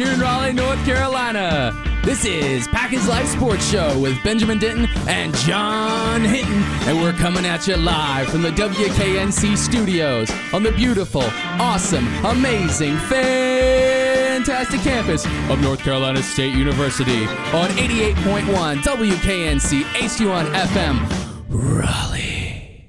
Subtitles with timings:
[0.00, 1.72] afternoon, Raleigh, North Carolina.
[2.04, 7.44] This is Packers Life Sports Show with Benjamin Denton and John Hinton, and we're coming
[7.44, 11.24] at you live from the WKNC studios on the beautiful,
[11.58, 21.08] awesome, amazing, fantastic campus of North Carolina State University on 88.1 WKNC HD1 FM,
[21.48, 22.84] Raleigh.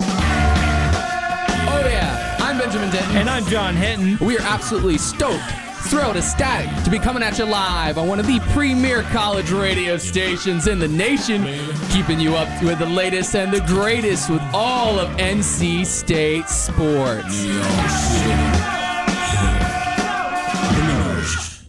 [0.00, 3.16] Oh, yeah, I'm Benjamin Denton.
[3.18, 4.26] And I'm John Hinton.
[4.26, 5.52] We are absolutely stoked,
[5.90, 9.96] thrilled, ecstatic to be coming at you live on one of the premier college radio
[9.96, 11.44] stations in the nation,
[11.90, 17.42] keeping you up with the latest and the greatest with all of NC State sports.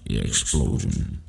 [0.06, 1.20] The explosion.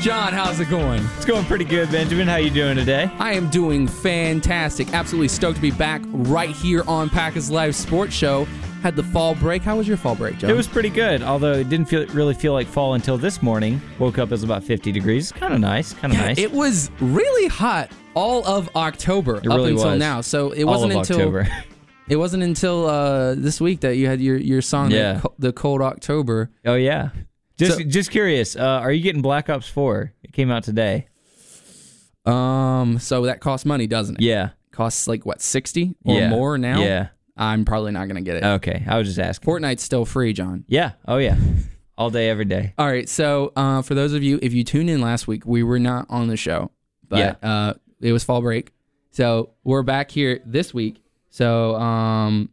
[0.00, 1.04] John, how's it going?
[1.16, 2.28] It's going pretty good, Benjamin.
[2.28, 3.10] How you doing today?
[3.18, 4.94] I am doing fantastic.
[4.94, 8.46] Absolutely stoked to be back right here on Packers Live Sports Show.
[8.82, 9.62] Had the fall break.
[9.62, 10.50] How was your fall break, John?
[10.50, 13.80] It was pretty good, although it didn't feel really feel like fall until this morning.
[13.98, 15.32] Woke up it was about 50 degrees.
[15.32, 15.92] Kind of nice.
[15.92, 16.38] Kind of Yeah, nice.
[16.38, 19.98] It was really hot all of October up really until was.
[19.98, 20.20] now.
[20.22, 21.48] So it All wasn't until October.
[22.08, 25.20] It wasn't until uh, this week that you had your, your song, the Yeah.
[25.38, 26.50] The Cold October.
[26.66, 27.10] oh yeah.
[27.56, 28.56] Just So- just curious.
[28.56, 30.12] Uh, are you getting Black Ops 4?
[30.24, 31.06] It came out today.
[32.26, 34.22] Um, so that costs money, doesn't it?
[34.22, 34.50] Yeah.
[34.72, 36.30] Costs like what sixty or yeah.
[36.30, 36.80] more now.
[36.82, 37.08] Yeah.
[37.40, 38.44] I'm probably not gonna get it.
[38.44, 38.84] Okay.
[38.86, 39.46] I was just asking.
[39.50, 40.64] Fortnite's still free, John.
[40.68, 40.92] Yeah.
[41.08, 41.36] Oh yeah.
[41.96, 42.74] All day, every day.
[42.78, 43.08] All right.
[43.08, 46.06] So uh, for those of you, if you tuned in last week, we were not
[46.08, 46.70] on the show,
[47.08, 48.72] but uh, it was fall break.
[49.10, 51.02] So we're back here this week.
[51.30, 52.50] So um,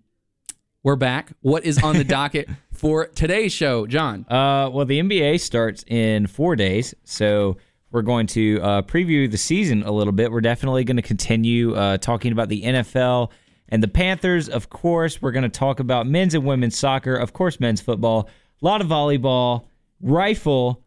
[0.84, 1.32] we're back.
[1.42, 4.26] What is on the docket for today's show, John?
[4.30, 7.58] Uh, well, the NBA starts in four days, so
[7.92, 10.32] we're going to uh, preview the season a little bit.
[10.32, 13.32] We're definitely going to continue uh, talking about the NFL
[13.70, 14.50] and the Panthers.
[14.50, 17.16] Of course, we're going to talk about men's and women's soccer.
[17.16, 18.30] Of course, men's football,
[18.62, 19.66] a lot of volleyball,
[20.02, 20.84] rifle,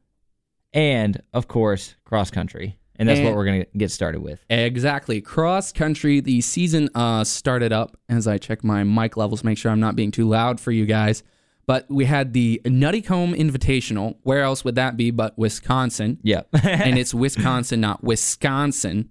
[0.72, 2.78] and of course, cross country.
[2.96, 4.44] And that's what we're going to get started with.
[4.50, 5.22] Exactly.
[5.22, 6.20] Cross country.
[6.20, 9.96] The season uh, started up as I check my mic levels, make sure I'm not
[9.96, 11.22] being too loud for you guys.
[11.64, 14.16] But we had the Nuttycombe Invitational.
[14.22, 16.18] Where else would that be but Wisconsin?
[16.22, 19.10] Yeah, and it's Wisconsin, not Wisconsin,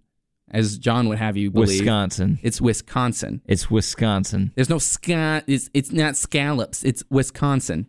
[0.51, 1.79] as John would have you believe.
[1.79, 2.39] Wisconsin.
[2.41, 3.41] It's Wisconsin.
[3.45, 4.51] It's Wisconsin.
[4.55, 6.83] There's no sca- It's it's not scallops.
[6.83, 7.87] It's Wisconsin.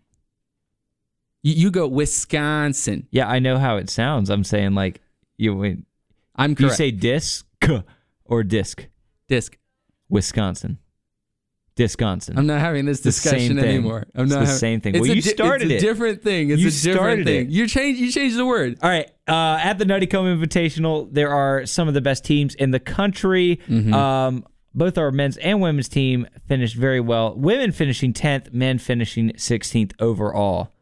[1.43, 3.07] You, you go Wisconsin.
[3.11, 4.31] Yeah, I know how it sounds.
[4.31, 5.01] I'm saying like
[5.39, 5.87] you when
[6.37, 7.47] I'm you say disc
[8.25, 8.87] or disc.
[9.29, 9.57] disc.
[10.09, 10.79] Wisconsin.
[11.79, 12.37] Wisconsin.
[12.39, 14.07] I'm not having this discussion anymore.
[14.15, 14.93] I'm It's not the having- same thing.
[14.95, 16.51] Well, you di- started it's a different thing.
[16.51, 17.47] It's You a different started thing.
[17.47, 17.51] it.
[17.53, 17.99] You change.
[17.99, 18.79] You changed the word.
[18.83, 19.11] All right.
[19.31, 23.61] Uh, at the Nuttycombe Invitational, there are some of the best teams in the country.
[23.69, 23.95] Mm-hmm.
[23.95, 27.37] Um, both our men's and women's team finished very well.
[27.37, 30.73] Women finishing 10th, men finishing 16th overall.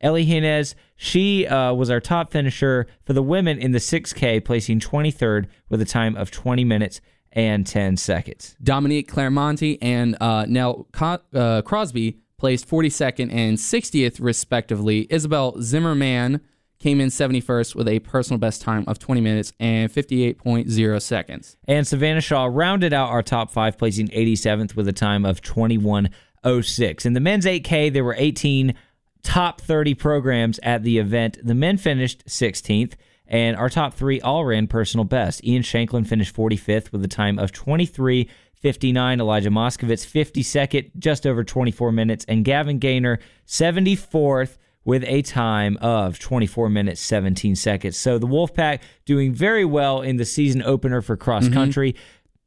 [0.00, 4.80] Ellie Jimenez, she uh, was our top finisher for the women in the 6K, placing
[4.80, 7.00] 23rd with a time of 20 minutes
[7.30, 8.56] and 10 seconds.
[8.62, 15.06] Dominique Clairmonte and uh, Nell Co- uh, Crosby placed 42nd and 60th, respectively.
[15.08, 16.40] Isabel Zimmerman
[16.82, 21.56] came in 71st with a personal best time of 20 minutes and 58.0 seconds.
[21.68, 27.06] And Savannah Shaw rounded out our top five, placing 87th with a time of 21.06.
[27.06, 28.74] In the men's 8K, there were 18
[29.22, 31.38] top 30 programs at the event.
[31.42, 32.94] The men finished 16th,
[33.28, 35.44] and our top three all ran personal best.
[35.44, 39.20] Ian Shanklin finished 45th with a time of 23.59.
[39.20, 46.18] Elijah Moskovitz 52nd, just over 24 minutes, and Gavin Gaynor 74th with a time of
[46.18, 47.96] 24 minutes 17 seconds.
[47.96, 51.94] So the Wolfpack doing very well in the season opener for cross country.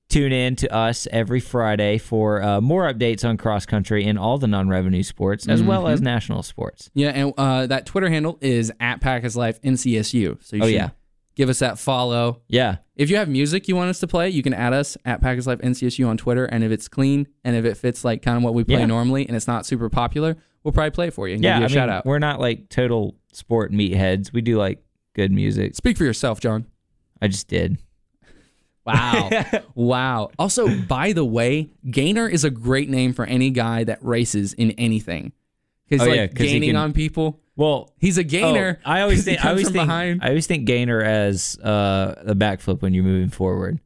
[0.07, 4.37] Tune in to us every Friday for uh, more updates on cross country and all
[4.37, 6.91] the non-revenue sports, as well as national sports.
[6.93, 10.43] Yeah, and uh, that Twitter handle is at Packers Life NCSU.
[10.43, 10.89] So you Oh, should yeah.
[11.35, 12.41] give us that follow.
[12.47, 15.21] Yeah, If you have music you want us to play, you can add us at
[15.21, 16.45] Packers Life NCSU on Twitter.
[16.45, 18.85] And if it's clean and if it fits like kind of what we play Yeah.
[18.85, 21.59] normally and it's not super popular, we'll probably play for you and yeah.
[21.59, 22.05] give you a I shout mean, out.
[22.05, 24.33] we're not like total sport meatheads.
[24.33, 24.83] We do like
[25.13, 25.75] good music.
[25.75, 26.65] Speak for yourself, John.
[27.21, 27.77] I just did.
[28.85, 29.29] Wow.
[29.73, 30.29] wow.
[30.37, 34.71] Also, by the way, Gainer is a great name for any guy that races in
[34.71, 35.31] anything.
[35.87, 37.39] He's Oh, like yeah, gaining can- on people.
[37.55, 38.79] Well, He's a gainer.
[38.85, 40.21] Oh, I always think I always think behind.
[40.23, 43.79] I always think gainer as uh, a backflip when you're moving forward.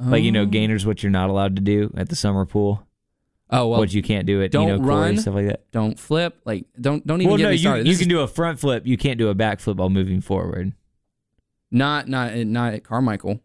[0.00, 0.46] Like you know, Oh.
[0.46, 2.86] gainer's what you're not allowed to do at the summer pool.
[3.50, 4.50] Oh well, what you can't do it.
[4.52, 5.16] don't you know run.
[5.18, 5.70] stuff like that.
[5.72, 6.40] don't flip.
[6.44, 7.86] Like don't don't even Well, get no, me you, started.
[7.86, 8.86] you This can do a front flip.
[8.86, 10.72] You can't do a back flip while moving forward.
[11.70, 13.40] not not not at Carmichael.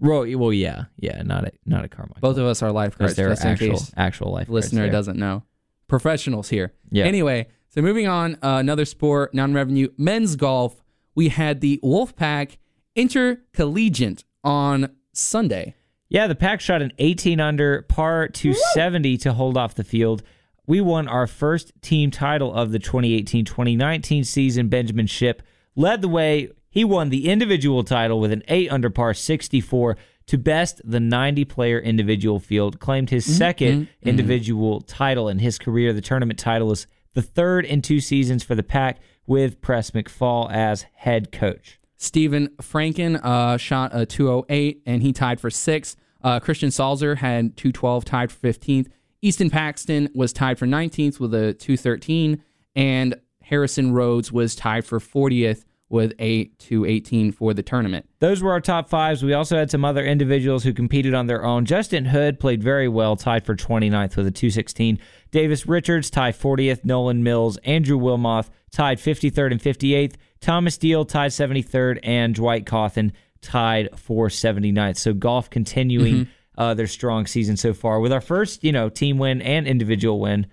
[0.00, 2.20] Well, well, yeah, yeah, not at not at Carmichael.
[2.20, 3.14] Both of us are lifeguards.
[3.16, 4.48] just in actual actual life.
[4.48, 4.90] listener there.
[4.92, 5.44] doesn't know.
[5.86, 6.72] professionals here.
[6.90, 7.04] Yeah.
[7.04, 10.82] Anyway, so moving on, uh, another sport, non-revenue, men's golf.
[11.14, 12.56] We had the Wolfpack
[12.96, 15.74] Intercollegiate on Sunday.
[16.14, 20.22] Yeah, the pack shot an 18 under par 270 to hold off the field.
[20.64, 24.68] We won our first team title of the 2018 2019 season.
[24.68, 25.42] Benjamin Shipp
[25.74, 26.50] led the way.
[26.70, 29.96] He won the individual title with an 8 under par 64
[30.26, 35.92] to best the 90 player individual field, claimed his 2nd individual title in his career.
[35.92, 40.48] The tournament title is the third in two seasons for the pack with Press McPhaul
[40.52, 41.80] as head coach.
[41.96, 45.96] Steven Franken uh, shot a 208 and he tied for sixth.
[46.24, 48.88] Uh, Christian Salzer had 212, tied for 15th.
[49.22, 52.42] Easton Paxton was tied for 19th with a 213.
[52.74, 58.08] And Harrison Rhodes was tied for 40th with a 218 for the tournament.
[58.18, 59.22] Those were our top fives.
[59.22, 61.66] We also had some other individuals who competed on their own.
[61.66, 64.98] Justin Hood played very well, tied for 29th with a 216.
[65.30, 66.84] Davis Richards tied 40th.
[66.84, 70.14] Nolan Mills, Andrew Wilmoth tied 53rd and 58th.
[70.40, 73.12] Thomas Deal tied 73rd, and Dwight Cawthon
[73.44, 74.96] tied for 79th.
[74.96, 79.18] So golf continuing uh, their strong season so far with our first, you know, team
[79.18, 80.46] win and individual win.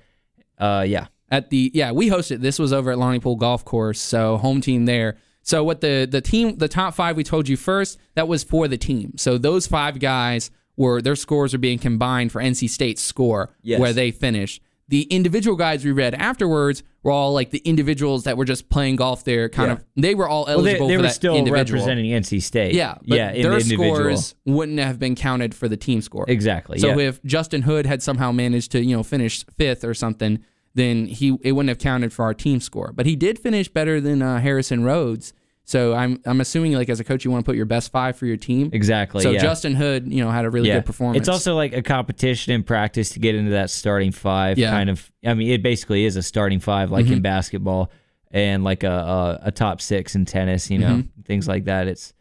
[0.60, 1.08] Uh, yeah.
[1.32, 4.62] at the yeah we hosted this was over at Lonnie Poole Golf Course so home
[4.62, 8.28] team there so what the the team the top five we told you first that
[8.28, 12.40] was for the team so those five guys were their scores are being combined for
[12.44, 13.80] NC State's score Yes.
[13.80, 14.62] where they finished
[14.92, 18.96] the individual guys we read afterwards were all like the individuals that were just playing
[18.98, 19.74] golf there kind Yeah.
[19.74, 22.40] of they were all Well, they, eligible they for were that still individual representing NC
[22.44, 22.76] State.
[22.76, 26.78] yeah but yeah, their the scores wouldn't have been counted for the team score Exactly.
[26.78, 27.08] so yeah.
[27.10, 30.44] if Justin Hood had somehow managed to, you know, finish fifth or something,
[30.76, 32.92] then he it wouldn't have counted for our team score.
[32.94, 35.34] But he did finish better than uh, Harrison Rhodes.
[35.72, 38.18] So I'm I'm assuming like as a coach you want to put your best five
[38.18, 38.72] for your team.
[38.74, 39.24] exactly.
[39.24, 39.40] So yeah.
[39.40, 40.76] Justin Hood, you know, had a really yeah.
[40.76, 41.20] good performance.
[41.20, 44.58] It's also like a competition in practice to get into that starting five.
[44.58, 44.68] Yeah.
[44.68, 44.76] Mm-hmm.
[44.76, 45.12] Kind of.
[45.26, 47.90] I mean, it basically is a starting five, like in basketball,
[48.32, 50.70] and like a a, a top six in tennis.
[50.70, 51.88] You know, things like that.
[51.88, 52.12] It's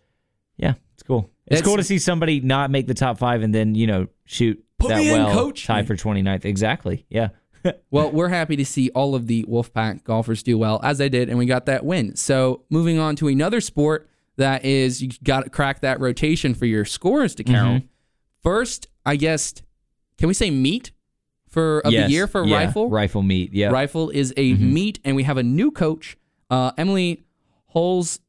[0.56, 1.28] yeah, it's cool.
[1.48, 4.06] It's It's- cool to see somebody not make the top five and then you know
[4.26, 5.66] shoot Put that me in, well, coach.
[5.66, 6.44] tie for 29th.
[6.44, 7.04] Exactly.
[7.10, 7.30] Yeah.
[7.90, 11.28] well, we're happy to see all of the Wolfpack golfers do well as they did,
[11.28, 12.16] and we got that win.
[12.16, 16.66] So moving on to another sport that is you got to crack that rotation for
[16.66, 17.84] your scores to count.
[17.84, 17.86] Mm-hmm.
[18.42, 19.54] First, I guess,
[20.18, 20.92] can we say meet
[21.48, 22.06] for of yes.
[22.06, 22.56] the year for Yeah.
[22.56, 22.88] rifle?
[22.88, 23.52] Rifle meet.
[23.52, 23.68] Yeah.
[23.70, 24.72] Rifle is a Mm-hmm.
[24.72, 26.16] meet, and we have a new coach,
[26.48, 27.22] uh, Emily
[27.66, 28.20] Holes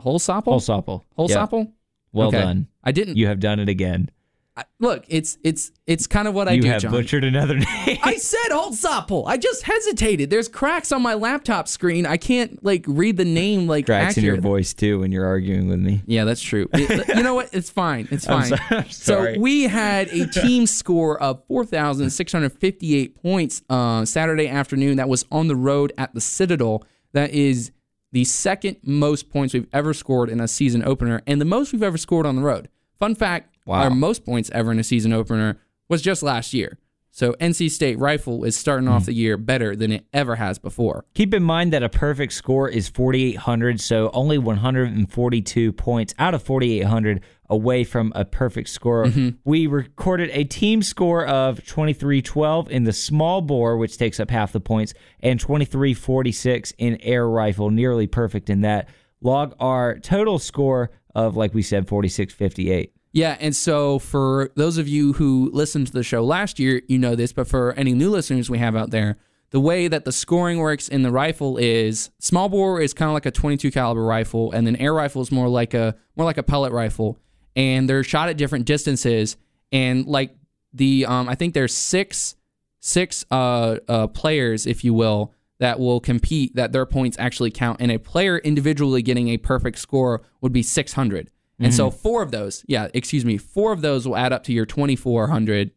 [0.00, 0.54] Holsopple.
[0.54, 1.02] Holsopple.
[1.18, 1.72] Holsopple.
[2.12, 2.38] Well Okay.
[2.40, 2.66] done.
[2.82, 4.10] I didn't You have done it again.
[4.54, 5.04] I- look.
[5.08, 6.90] It's it's it's kind of what I you do, have John.
[6.92, 7.66] butchered another name.
[8.02, 9.24] I said Holsopple.
[9.26, 10.28] I just hesitated.
[10.28, 12.04] There's cracks on my laptop screen.
[12.04, 15.68] I can't like read the name like Cracks in your voice too when you're arguing
[15.68, 16.02] with me.
[16.06, 16.68] Yeah, that's true.
[16.74, 17.48] It- you know what?
[17.54, 18.08] It's fine.
[18.10, 18.52] It's fine.
[18.56, 24.96] so- So we had a team score of 4,658 points uh, Saturday afternoon.
[24.96, 26.84] That was on the road at the Citadel.
[27.12, 27.70] That is
[28.12, 31.82] the second most points we've ever scored in a season opener and the most we've
[31.82, 32.68] ever scored on the road.
[32.98, 33.82] Fun fact Wow.
[33.82, 36.78] our most points ever in a season opener was just last year.
[37.14, 38.94] So NC State Rifle is starting Hmm.
[38.94, 41.04] off the year better than it ever has before.
[41.12, 46.42] Keep in mind that a perfect score is 4,800, so only 142 points out of
[46.42, 47.20] 4,800
[47.50, 49.12] away from a perfect score.
[49.44, 54.52] We recorded a team score of 2312 in the small bore, which takes up half
[54.52, 58.88] the points, and 2346 in air rifle, nearly perfect in that.
[59.20, 62.92] Log our total score of, like we said, 4658.
[63.12, 66.98] Yeah, and so for those of you who listened to the show last year, you
[66.98, 69.18] know this, but for any new listeners we have out there,
[69.50, 73.12] the way that the scoring works in the rifle is small bore is kind of
[73.12, 76.38] like a 22 caliber rifle, and then air rifle is more like a more like
[76.38, 77.18] a pellet rifle,
[77.54, 79.36] and they're shot at different distances,
[79.70, 80.34] and like
[80.72, 82.34] the um, I think there's six
[82.80, 87.80] six uh, uh, players, if you will, that will compete that their points actually count,
[87.80, 91.30] and a player individually getting a perfect score would be 600.
[91.58, 94.52] And so four of those, yeah, excuse me, four of those will add up to
[94.52, 95.70] your 2400.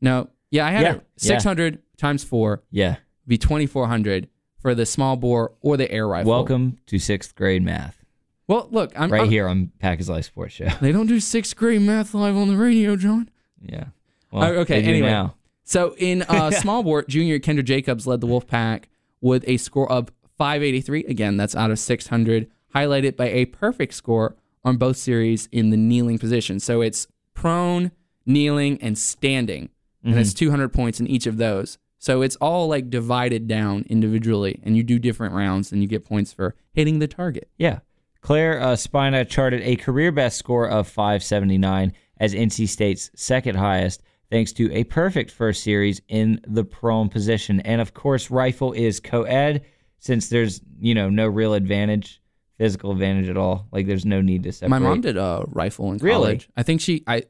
[0.00, 1.06] No, yeah, I had Yeah, it.
[1.16, 2.96] 600 times four Yeah.
[3.26, 4.28] be 2400
[4.60, 6.30] for the small bore or the air rifle.
[6.30, 8.04] Welcome to sixth grade math.
[8.48, 10.68] Well, look, I'm Right I'm- here on Packers Life Sports Show.
[10.80, 13.28] They don't do sixth grade math live on the radio, John.
[13.62, 13.84] Yeah.
[14.30, 15.08] Well, Uh, okay, anyway.
[15.08, 15.34] now.
[15.64, 18.84] So in uh, small bore, junior Kendra Jacobs led the Wolfpack
[19.20, 21.04] with a score of 583.
[21.04, 25.76] Again, that's out of 600, highlighted by a perfect score on both series in the
[25.76, 26.60] kneeling position.
[26.60, 27.92] So it's prone,
[28.26, 29.70] kneeling, and standing,
[30.02, 31.78] and it's 200 points in each of those.
[31.98, 36.04] So it's all like divided down individually, and you do different rounds, and you get
[36.04, 37.50] points for hitting the target.
[37.58, 37.80] Yeah.
[38.20, 44.02] Claire uh, Spina charted a career best score of 579 as NC State's second highest,
[44.30, 47.60] thanks to a perfect first series in the prone position.
[47.60, 49.64] And of course, rifle is co ed
[49.98, 52.20] since there's, you know, no real advantage,
[52.58, 53.66] physical advantage at all.
[53.72, 54.70] Like there's no need to separate.
[54.70, 56.02] My mom did a rifle in college.
[56.02, 56.46] Really?
[56.56, 57.22] I think she I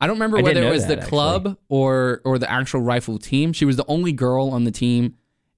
[0.00, 3.18] I don't remember I whether it was that, the club or or the actual rifle
[3.18, 3.52] team.
[3.52, 5.14] She was the only girl on the team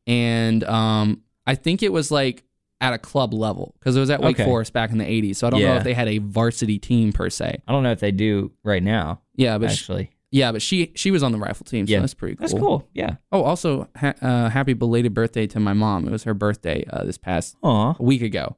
[0.07, 2.45] and um I think it was like
[2.81, 4.45] at a club level because it was at Wake Okay.
[4.45, 5.37] Forest back in the 80s.
[5.37, 7.63] So I don't know if they had a varsity team per se.
[7.67, 10.11] I don't know if they do right now, Yeah, but she, actually.
[10.31, 12.01] yeah, but she she was on the rifle team, so Yeah.
[12.01, 12.47] that's pretty cool.
[12.47, 12.89] That's cool.
[12.93, 13.17] Yeah.
[13.33, 16.07] Oh, also ha- uh, happy belated birthday to my mom.
[16.07, 17.95] It was her birthday uh, this past Aw.
[17.99, 18.57] a week ago,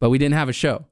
[0.00, 0.86] but we didn't have a show.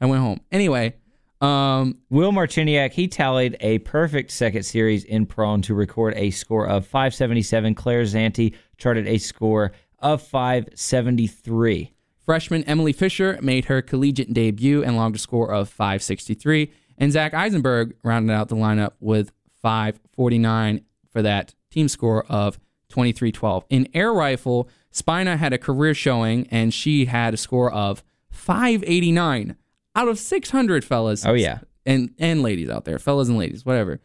[0.00, 0.94] I went home anyway.
[1.40, 6.66] Um, Will Marchiniak, he tallied a perfect second series in prone to record a score
[6.66, 7.74] of 577.
[7.74, 11.92] Claire Zanti charted a score of 573.
[12.24, 17.34] freshman Emily Fisher made her collegiate debut and logged a score of 563, and Zach
[17.34, 22.58] Eisenberg rounded out the lineup with 549 for that team score of
[22.90, 23.64] 2312.
[23.68, 28.02] In air rifle, Spina had a career showing, and she had a score of
[28.34, 29.56] 589
[29.96, 31.24] out of 600 fellas.
[31.24, 31.60] Oh, yeah.
[31.86, 34.00] and and ladies out there, fellas and ladies, whatever.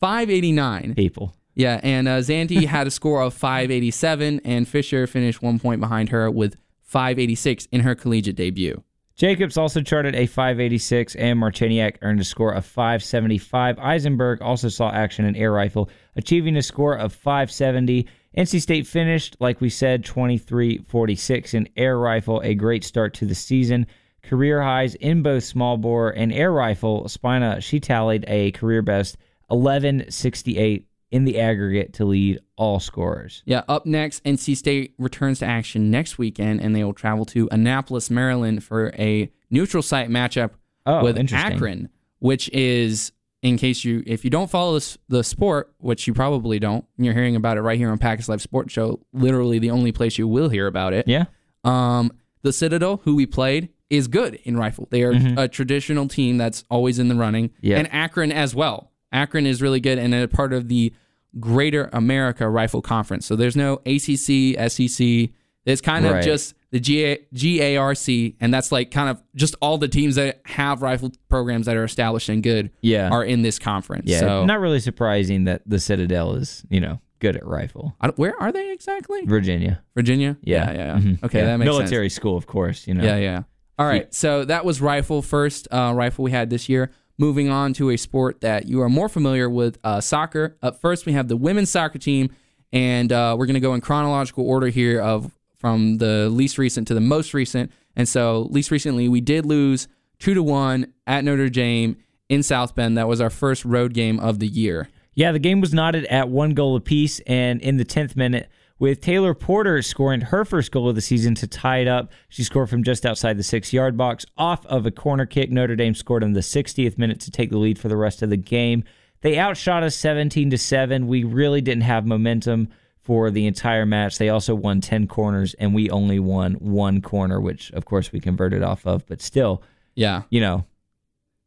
[0.00, 0.94] 589.
[0.94, 1.34] People.
[1.54, 6.10] Yeah, and uh, Zanti had a score of 587, and Fisher finished one point behind
[6.10, 8.82] her with 586 in her collegiate debut.
[9.16, 13.78] Jacobs also charted a 586, and Marchiniak earned a score of 575.
[13.78, 18.06] Eisenberg also saw action in air rifle, achieving a score of 570.
[18.36, 23.26] NC State finished, like we said, 23 46 in air rifle, a great start to
[23.26, 23.86] the season.
[24.22, 27.08] Career highs in both small bore and air rifle.
[27.08, 29.16] Spina, she tallied a career best
[29.48, 33.42] 1168 in the aggregate to lead all scorers.
[33.44, 37.48] Yeah, up next, NC State returns to action next weekend, and they will travel to
[37.50, 40.50] Annapolis, Maryland for a neutral site matchup
[40.86, 41.18] Oh, with.
[41.32, 41.88] Akron,
[42.20, 46.58] which is, in case you, if you don't follow this, the sport, which you probably
[46.58, 49.70] don't, and you're hearing about it right here on Packers Live Sports Show, literally the
[49.70, 51.08] only place you will hear about it.
[51.08, 51.24] Yeah.
[51.64, 54.86] Um, the Citadel, who we played, is good in rifle.
[54.90, 57.66] They are a traditional team that's always in the running, Mm-hmm.
[57.66, 57.78] Yeah.
[57.78, 58.92] and Akron as well.
[59.12, 60.92] Akron is really good and a part of the
[61.38, 63.26] Greater America Rifle Conference.
[63.26, 65.30] So there's no ACC, SEC.
[65.64, 66.22] It's kind of Right.
[66.24, 70.82] just the GA, GARC, and that's like kind of just all the teams that have
[70.82, 73.08] rifle programs that are established and good Yeah.
[73.10, 74.04] are in this conference.
[74.06, 74.20] Yeah.
[74.20, 77.96] so Not really surprising that the Citadel is, you know, good at rifle.
[78.00, 79.20] I don't- where are they exactly?
[79.26, 79.82] Virginia.
[79.96, 80.36] Virginia.
[80.42, 80.70] Yeah.
[80.72, 80.98] yeah, yeah.
[81.00, 81.24] Mhm.
[81.24, 81.44] Okay, Yeah.
[81.46, 81.78] that makes sense.
[81.80, 82.86] military school, of course.
[82.86, 83.04] You know.
[83.04, 83.42] Yeah, yeah.
[83.78, 84.12] All right.
[84.14, 86.90] So that was rifle first uh, rifle we had this year.
[87.18, 90.56] Moving on to a sport that you are more familiar with, uh, soccer.
[90.62, 92.30] Up first, we have the women's soccer team,
[92.72, 96.88] and uh, we're going to go in chronological order here of from the least recent
[96.88, 97.70] to the most recent.
[97.94, 99.88] And so, least recently, we did lose
[100.18, 101.96] two to one at Notre Dame
[102.30, 102.96] in South Bend.
[102.96, 104.88] That was our first road game of the year.
[105.14, 108.48] Yeah, the game was knotted at one goal apiece, and in the tenth minute,
[108.78, 112.10] with Taylor Porter scoring her first goal of the season to tie it up.
[112.30, 115.50] She scored from just outside the six yard box off of a corner kick.
[115.50, 118.30] Notre Dame scored in the 60th minute to take the lead for the rest of
[118.30, 118.82] the game.
[119.20, 121.06] They outshot us 17 to 7.
[121.06, 122.70] We really didn't have momentum
[123.02, 124.18] for the entire match.
[124.18, 128.20] They also won 10 corners, and we only won one corner, which of course we
[128.20, 129.62] converted off of, but still,
[129.96, 130.64] Yeah, you know,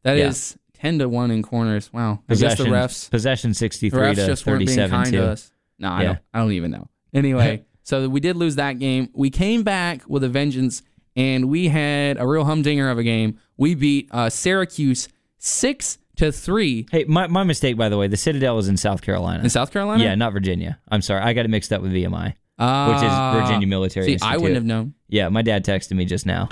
[0.02, 0.80] that is Yeah.
[0.80, 1.90] ten to one in corners.
[1.92, 2.12] Wow.
[2.28, 5.10] I guess possession, the refs possession The 63 refs to just weren't being 37 kind
[5.10, 5.16] too.
[5.18, 5.50] to us.
[5.78, 6.06] No, I Yeah.
[6.08, 6.18] don't.
[6.34, 6.88] I don't even know.
[7.14, 9.08] Anyway, so we did lose that game.
[9.14, 10.82] We came back with a vengeance,
[11.16, 13.38] and we had a real humdinger of a game.
[13.56, 15.08] We beat uh, Syracuse
[15.38, 18.06] six to three Hey, my, my mistake, by the way.
[18.08, 19.42] The Citadel is in South Carolina.
[19.44, 20.02] in South Carolina.
[20.04, 20.78] Yeah, not Virginia.
[20.88, 21.22] I'm sorry.
[21.22, 24.32] I got it mixed up with VMI, uh, which is Virginia Military See, Institute.
[24.34, 24.94] I wouldn't have known.
[25.08, 26.48] Yeah, my dad texted me just now.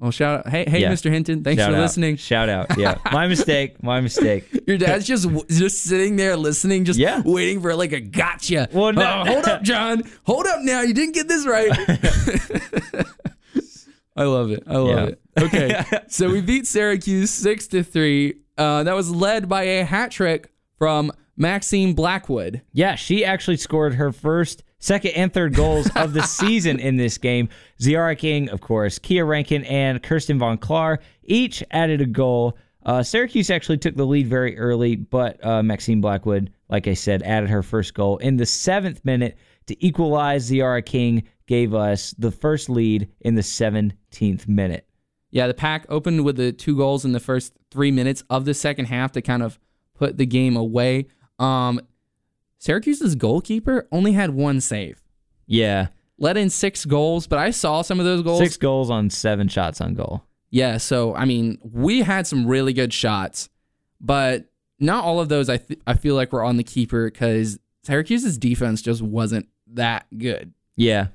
[0.00, 0.48] Well, shout out.
[0.52, 0.92] Hey, hey, Yeah.
[0.92, 1.08] Mr.
[1.10, 1.44] Hinton.
[1.44, 1.82] Thanks Shout for out.
[1.82, 2.16] listening.
[2.16, 2.76] Shout out.
[2.76, 3.80] Yeah, my mistake.
[3.82, 4.44] My mistake.
[4.66, 7.22] Your dad's just just sitting there listening, just Yeah.
[7.24, 8.68] waiting for like a gotcha.
[8.72, 10.02] Well, no- Uh, hold up, John.
[10.24, 10.80] Hold up now.
[10.82, 11.70] You didn't get this right.
[14.16, 14.62] I love it.
[14.66, 15.04] I love Yeah.
[15.06, 15.20] it.
[15.42, 18.34] Okay, so we beat Syracuse six to three.
[18.56, 22.62] Uh, that was led by a hat trick from Maxine Blackwood.
[22.72, 27.18] Yeah, she actually scored her first, second, and third goals of the season in this
[27.18, 27.48] game.
[27.80, 32.56] Ziara King, of course, Kia Rankin, and Kirsten Von Klar each added a goal.
[32.86, 37.22] Uh, Syracuse actually took the lead very early, but uh, Maxine Blackwood, like I said,
[37.22, 40.44] added her first goal in the seventh minute to equalize.
[40.44, 44.86] Ziara King gave us the first lead in the 17th minute.
[45.34, 48.54] Yeah, the pack opened with the two goals in the first three minutes of the
[48.54, 49.58] second half to kind of
[49.94, 51.08] put the game away.
[51.40, 51.80] Um,
[52.58, 55.02] Syracuse's goalkeeper only had one save.
[55.48, 55.88] Yeah,
[56.18, 58.38] let in six goals, but I saw some of those goals.
[58.38, 60.22] six goals on seven shots on goal.
[60.50, 63.48] Yeah, so I mean, we had some really good shots,
[64.00, 64.44] but
[64.78, 68.38] not all of those I th- I feel like were on the keeper because Syracuse's
[68.38, 70.54] defense just wasn't that good.
[70.76, 71.08] Yeah.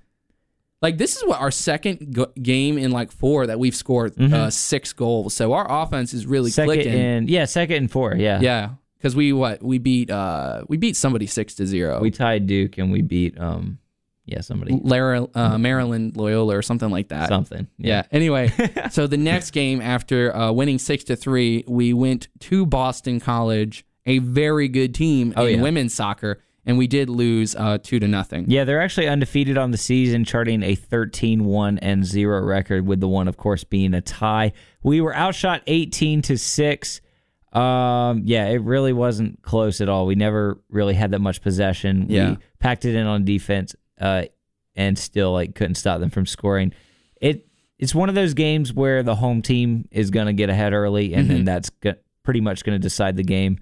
[0.82, 4.50] Like this is what our second go- game in like four that we've scored uh,
[4.50, 5.34] six goals.
[5.34, 6.56] So our offense is really Mm-hmm.
[6.56, 6.94] Second clicking.
[6.94, 8.16] and yeah, second and four.
[8.16, 8.40] Yeah.
[8.40, 12.00] yeah, because we what we beat uh we beat somebody six to zero.
[12.00, 13.80] We tied Duke and we beat um
[14.26, 17.28] yeah somebody Lara, uh, Maryland Loyola or something like that.
[17.30, 17.68] something.
[17.78, 18.04] Yeah.
[18.12, 18.52] Anyway,
[18.92, 23.86] so the next game after uh, winning six to three, we went to Boston College,
[24.06, 25.64] a very good team Oh, in yeah.
[25.64, 28.46] women's soccer, and we did lose uh, two to nothing.
[28.48, 33.08] Yeah, they're actually undefeated on the season, charting a 13-1 and 0 record with the
[33.08, 34.54] one of course being a tie.
[34.84, 37.02] We were outshot 18 to 6.
[37.52, 40.06] Um yeah, it really wasn't close at all.
[40.06, 42.06] We never really had that much possession.
[42.08, 42.30] Yeah.
[42.32, 44.26] We packed it in on defense uh
[44.76, 46.74] and still like couldn't stop them from scoring.
[47.20, 47.48] It
[47.80, 51.14] it's one of those games where the home team is going to get ahead early
[51.16, 51.34] and Mm-hmm.
[51.34, 53.58] then that's go- pretty much going to decide the game.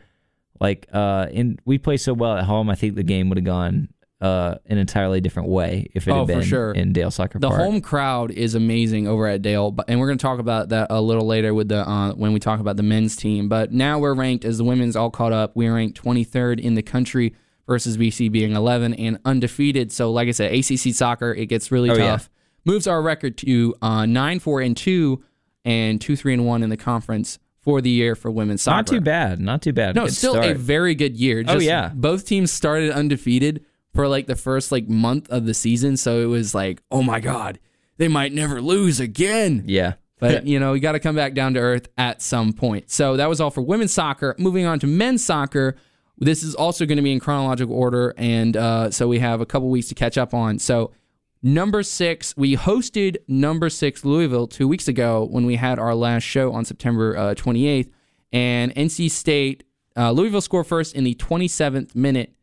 [0.60, 3.46] Like uh in we play so well at home, I think the game would have
[3.46, 6.72] gone uh an entirely different way if it Oh, had been sure.
[6.72, 7.62] in Dale Soccer The Park.
[7.62, 10.88] home crowd is amazing over at Dale, but and we're going to talk about that
[10.90, 13.48] a little later with the uh, when we talk about the men's team.
[13.48, 15.56] But now we're ranked as the women's all caught up.
[15.56, 17.36] We're ranked 23rd in the country
[17.68, 19.92] versus BC being 11 and undefeated.
[19.92, 22.12] So like I said, ACC soccer it gets really Oh, yeah.
[22.12, 22.30] tough.
[22.66, 25.24] Moves our record to uh, nine four and two
[25.64, 27.38] and two three and one in the conference
[27.68, 28.78] for the year for women's soccer.
[28.78, 29.42] Not too bad.
[29.42, 29.94] Not too bad.
[29.94, 31.44] No, Good still a very good year.
[31.46, 31.92] Oh, yeah.
[31.94, 36.28] both teams started undefeated for like the first like month of the season, so it
[36.28, 37.60] was like, oh my god,
[37.98, 39.64] they might never lose again.
[39.66, 39.96] yeah.
[40.18, 42.90] But you know, you got to come back down to earth at some point.
[42.90, 44.34] So that was all for women's soccer.
[44.40, 45.76] Moving on to men's soccer.
[46.18, 49.46] This is also going to be in chronological order, and uh, so we have a
[49.46, 50.58] couple weeks to catch up on.
[50.58, 50.92] So
[51.42, 56.24] number six, we hosted number six Louisville two weeks ago when we had our last
[56.24, 57.90] show on September uh, 28th,
[58.32, 59.64] and NC State
[59.98, 62.34] uh, Louisville scored first in the 27th minute,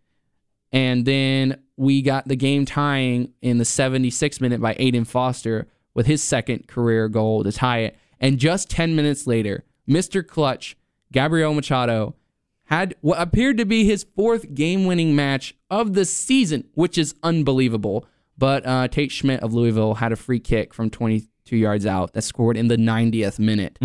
[0.73, 6.07] and then we got the game tying in the 76th minute by Aiden Foster with
[6.07, 7.97] his second career goal to tie it.
[8.19, 10.27] And just 10 minutes later, Mr.
[10.27, 10.77] Clutch,
[11.13, 12.17] Gabriel Machado,
[12.65, 17.15] had what appeared to be his fourth game winning match of the season, which is
[17.23, 18.07] unbelievable.
[18.37, 22.23] But uh, Tate Schmidt of Louisville had a free kick from 22 yards out that
[22.23, 23.79] scored in the 90th minute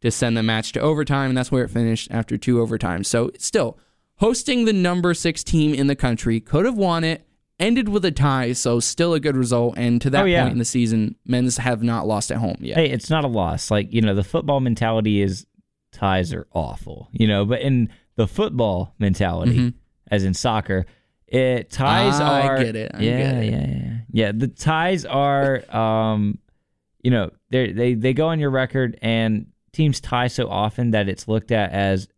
[0.00, 3.06] to send the match to overtime, and that's where it finished after two overtimes.
[3.06, 3.78] So still,
[4.16, 7.26] hosting the number six team in the country could have won it,
[7.58, 9.74] ended with a tie, so still a good result.
[9.76, 10.42] And to that Oh, yeah.
[10.42, 12.76] point in the season, men's have not lost at home yet.
[12.76, 13.68] Hey, it's not a loss.
[13.70, 15.44] Like, you know, the football mentality is
[15.90, 19.72] ties are awful, you know, but in the football mentality,
[20.10, 20.86] as in soccer,
[21.28, 22.20] it ties.
[22.20, 22.90] I are get it.
[22.94, 23.52] I yeah, get it.
[23.52, 23.94] yeah, yeah.
[24.10, 26.38] Yeah, the ties are um
[27.02, 31.08] you know, they they they go on your record and teams tie so often that
[31.08, 32.08] it's looked at as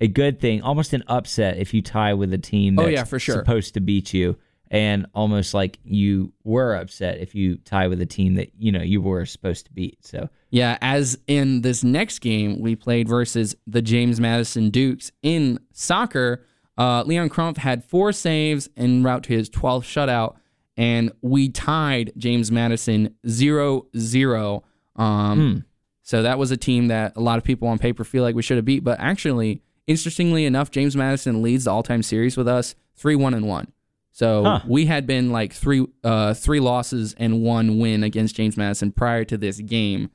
[0.00, 3.18] a good thing, almost an upset if you tie with a team Oh, yeah, for
[3.18, 3.36] sure.
[3.36, 4.36] supposed to beat you
[4.70, 8.82] and almost like you were upset if you tie with a team that, you know,
[8.82, 9.98] you were supposed to beat.
[10.04, 15.58] So Yeah, as in this next game we played versus the James Madison Dukes in
[15.72, 16.44] soccer,
[16.80, 20.36] uh, Leon Krapf had four saves en route to his 12th shutout,
[20.76, 24.64] and we tied James Madison 0 0.
[24.96, 25.64] Um,
[26.02, 28.42] So that was a team that a lot of people on paper feel like we
[28.42, 32.48] should have beat, but actually, interestingly enough, James Madison leads the all time series with
[32.48, 33.72] us 3 1 and 1.
[34.12, 34.60] So Huh.
[34.66, 39.24] we had been like three uh, three losses and one win against James Madison prior
[39.24, 40.10] to this game.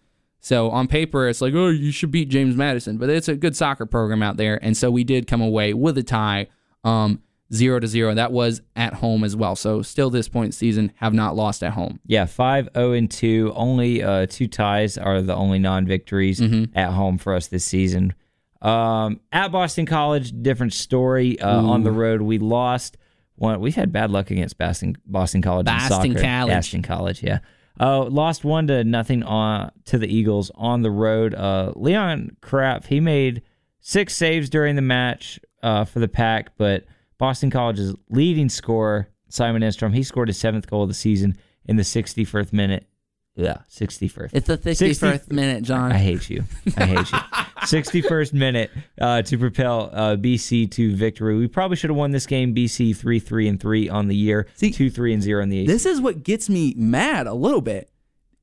[0.46, 3.56] So on paper, it's like, oh, you should beat James Madison, but it's a good
[3.56, 6.46] soccer program out there, and so we did come away with a tie,
[6.84, 8.14] um, zero to zero.
[8.14, 9.56] That was at home as well.
[9.56, 12.00] So still, this point in season, have not lost at home.
[12.06, 13.54] Yeah, 5 0 and 2.
[13.56, 16.78] Only uh, two ties are the only non victories Mm-hmm.
[16.78, 18.14] at home for us this season.
[18.62, 21.40] Um, at Boston College, different story.
[21.40, 22.98] Uh, on the road, we lost.
[23.38, 25.68] One, we've had bad luck against Boston, Boston College.
[25.68, 26.22] in Boston soccer.
[26.24, 26.54] College.
[26.54, 27.40] Boston College, yeah.
[27.80, 31.34] Uh, lost one to nothing on to the Eagles on the road.
[31.34, 33.42] Uh, Leon Krapf, he made
[33.80, 36.86] six saves during the match uh, for the pack, but
[37.18, 41.36] Boston College's leading scorer, Simon Enstrom, he scored his seventh goal of the season
[41.66, 42.88] in the 61st minute.
[43.36, 44.30] Yeah, 61st.
[44.32, 45.92] It's the 61st minute, John.
[45.92, 46.44] I hate you.
[46.78, 47.18] I hate you.
[47.66, 48.72] 61st minute
[49.02, 51.36] uh, to propel uh, BC to victory.
[51.36, 52.56] We probably should have won this game.
[52.56, 55.62] BC 3 3 and 3 on the year, See, 2 3 and 0 in the
[55.62, 55.68] ACC.
[55.68, 57.90] This is what gets me mad a little bit.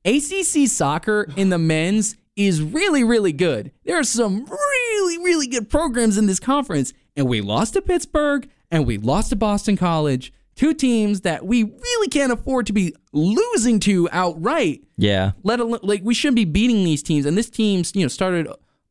[0.05, 3.71] ACC soccer in the men's is really, really good.
[3.85, 8.49] There are some really, really good programs in this conference, and we lost to Pittsburgh
[8.69, 12.93] and we lost to Boston College, two teams that we really can't afford to be
[13.11, 14.83] losing to outright.
[14.97, 15.31] yeah.
[15.43, 18.47] Let alone like we shouldn't be beating these teams, and this team's you know started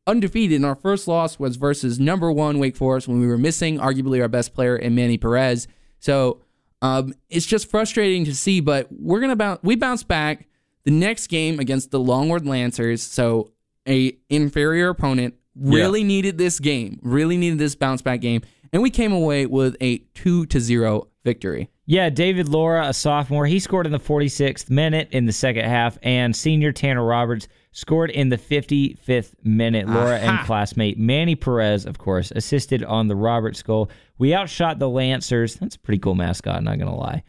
[0.07, 0.57] undefeated.
[0.57, 4.21] And our first loss was versus number one Wake Forest when we were missing arguably
[4.21, 5.69] our best player in Manny Perez.
[5.99, 6.41] So
[6.81, 9.61] um, it's just frustrating to see, but we're gonna bounce.
[9.63, 10.47] We bounce back
[10.85, 13.03] the next game against the Longwood Lancers.
[13.03, 13.53] So
[13.89, 18.91] a inferior opponent really needed this game, really needed this bounce back game, and we
[18.91, 21.71] came away with a two to zero victory.
[21.87, 25.99] Yeah, David Laura, a sophomore, he scored in the 46th minute in the second half,
[26.03, 29.89] and senior Tanner Roberts scored in the 55th minute.
[29.89, 33.91] Laura and classmate Manny Perez, of course, assisted on the Roberts goal.
[34.19, 35.57] We outshot the Lancers.
[35.57, 37.23] That's a pretty cool mascot, not gonna lie.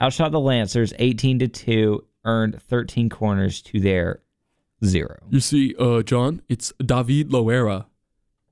[0.00, 4.22] Outshot the Lancers 18 to 2, earned 13 corners to their
[4.84, 5.18] zero.
[5.28, 7.86] You see, uh, John, it's David Loera.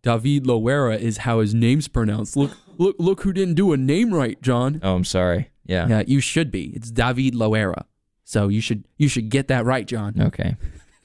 [0.02, 2.36] David Loera is how his name's pronounced.
[2.36, 4.80] Look, look, look who didn't do a name right, John.
[4.82, 5.50] Oh, I'm sorry.
[5.64, 5.86] Yeah.
[5.88, 6.72] Yeah, you should be.
[6.74, 7.84] It's David Loera.
[8.24, 10.14] So you should you should get that right, John.
[10.20, 10.56] Okay.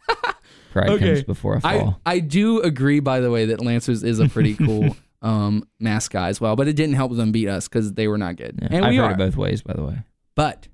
[0.72, 1.06] Pride Okay.
[1.14, 2.00] comes before a I, fall.
[2.06, 6.42] I do agree, by the way, that Lancers is a pretty cool um, mascot as
[6.42, 8.58] well, but it didn't help them beat us because they were not good.
[8.62, 9.12] Yeah, And I've we heard are.
[9.14, 10.00] it both ways, by the way.
[10.36, 10.68] But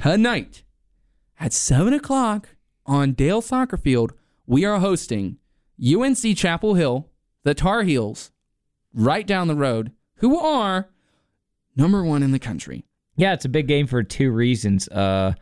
[0.00, 0.62] tonight
[1.38, 2.48] at 7 o'clock
[2.86, 4.14] on Dale Soccer Field,
[4.46, 5.36] we are hosting
[5.84, 7.08] UNC Chapel Hill,
[7.44, 8.30] the Tar Heels,
[8.94, 10.88] right down the road, who are
[11.76, 12.84] number one in the country.
[13.16, 14.88] Yeah, it's a big game for two reasons.
[14.88, 15.34] Uh,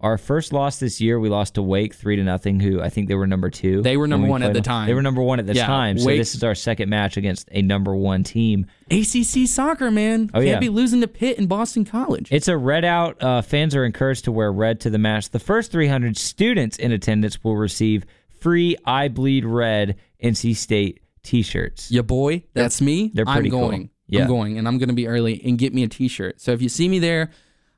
[0.00, 2.60] our first loss this year, we lost to Wake three to nothing.
[2.60, 3.80] Who I think they were number two.
[3.82, 4.86] They were number we one at the time.
[4.86, 5.98] They were number one at the Yeah, time.
[5.98, 8.66] So Wake- this is our second match against a number one team.
[8.90, 10.30] ACC soccer, man.
[10.34, 10.58] Oh, Can't yeah.
[10.60, 12.28] be losing to Pitt and Boston College.
[12.30, 13.22] It's a red out.
[13.22, 15.30] Uh, fans are encouraged to wear red to the match.
[15.30, 18.04] The first 300 students in attendance will receive
[18.40, 21.90] free "I Bleed Red" NC State T-shirts.
[21.90, 23.10] Ya boy, that's me.
[23.14, 23.68] they're pretty I'm cool.
[23.68, 23.90] going.
[24.08, 24.22] Yeah.
[24.22, 26.40] I'm going, and I'm going to be early and get me a T-shirt.
[26.40, 27.30] So if you see me there,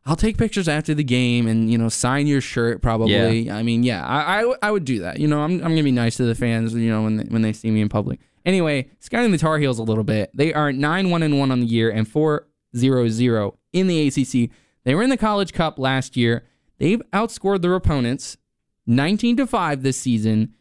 [0.04, 2.80] I'll take pictures after the game and you know sign your shirt.
[2.82, 3.50] Probably.
[3.50, 5.18] I mean, yeah, I, I I would do that.
[5.18, 6.74] You know, I'm I'm going to be nice to the fans.
[6.74, 8.20] You know, when they, when they see me in public.
[8.46, 10.30] Anyway, scouting the Tar Heels a little bit.
[10.32, 14.06] They are nine one and one on the year and four zero zero in the
[14.06, 14.50] ACC.
[14.84, 16.46] They were in the College Cup last year.
[16.78, 18.38] They've outscored their opponents
[18.86, 20.54] 19 to 5 this season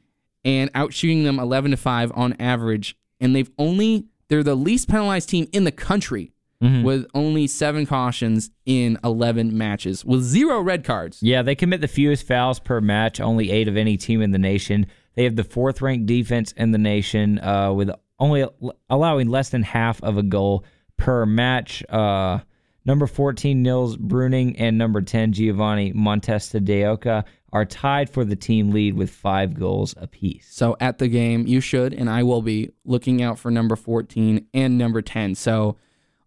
[0.48, 5.30] and outshooting them 11 to 5 on average and they've only they're the least penalized
[5.30, 6.82] team in the country Mm-hmm.
[6.82, 11.20] with only 7 cautions in 11 matches with zero red cards.
[11.22, 14.40] Yeah, they commit the fewest fouls per match, only eight of any team in the
[14.40, 14.88] nation.
[15.14, 18.44] They have the fourth ranked defense in the nation, uh, with only
[18.90, 20.66] allowing less than half of a goal
[20.98, 21.84] per match.
[21.90, 22.40] Uh,
[22.88, 28.96] number 14, Nils Bruning, and number 10, Giovanni Montesdeoca, are tied for the team lead
[28.96, 30.48] with five goals apiece.
[30.50, 34.48] So at the game, you should and I will be looking out for number 14
[34.54, 35.36] and number 10.
[35.36, 35.78] So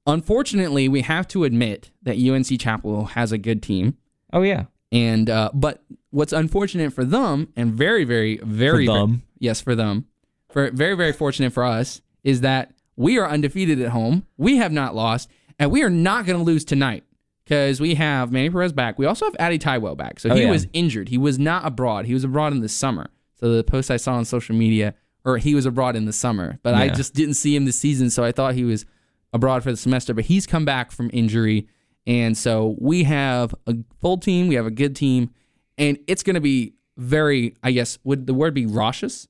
[0.07, 3.97] unfortunately, we have to admit that UNC Chapel Hill has a good team.
[4.33, 4.65] Oh, yeah.
[4.93, 9.23] And uh, but what's unfortunate for them, and very, very, very, For them.
[9.39, 10.07] yes, for them,
[10.49, 14.27] for very, very fortunate for us, is that we are undefeated at home.
[14.37, 17.05] We have not lost, and we are not going to lose tonight
[17.45, 18.99] because we have Manny Perez back.
[18.99, 20.19] We also have Addy Tywell back.
[20.19, 20.51] So Oh, he yeah.
[20.51, 21.09] was injured.
[21.09, 22.07] He was not abroad.
[22.07, 23.11] He was abroad in the summer.
[23.39, 24.95] So the post I saw on social media,
[25.25, 28.11] or he was abroad in the summer, but I just didn't see him this season.
[28.11, 28.85] So I thought he was
[29.33, 30.15] abroad for the semester.
[30.15, 31.69] But he's come back from injury.
[32.07, 35.31] And so we have a full team, we have a good team,
[35.77, 39.29] and it's going to be very, I guess, would the word be raucous?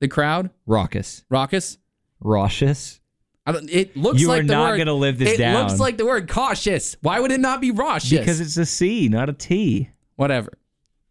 [0.00, 0.50] The crowd?
[0.66, 1.24] Raucous.
[1.30, 1.78] Raucous?
[2.20, 3.00] Raucous?
[3.46, 5.66] I don't, it looks You like are the not word- gonna live this it down.
[5.66, 6.96] looks like the word cautious.
[7.02, 8.10] Why would it not be raucous?
[8.10, 9.88] Because it's a C, not a T.
[10.16, 10.52] whatever.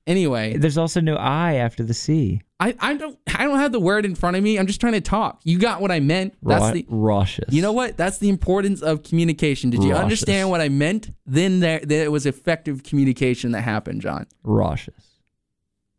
[0.07, 2.41] Anyway, There's also no I after the C.
[2.59, 4.57] I, I don't I don't have the word in front of me.
[4.59, 5.41] I'm just trying to talk.
[5.43, 6.35] You got what I meant.
[6.43, 7.51] That's Ra- the raucous.
[7.53, 7.97] You know what?
[7.97, 9.71] That's the importance of communication.
[9.71, 10.03] Did you Raucous.
[10.03, 11.11] understand what I meant?
[11.25, 14.27] Then there, there was effective communication that happened, John.
[14.43, 14.93] Raucous.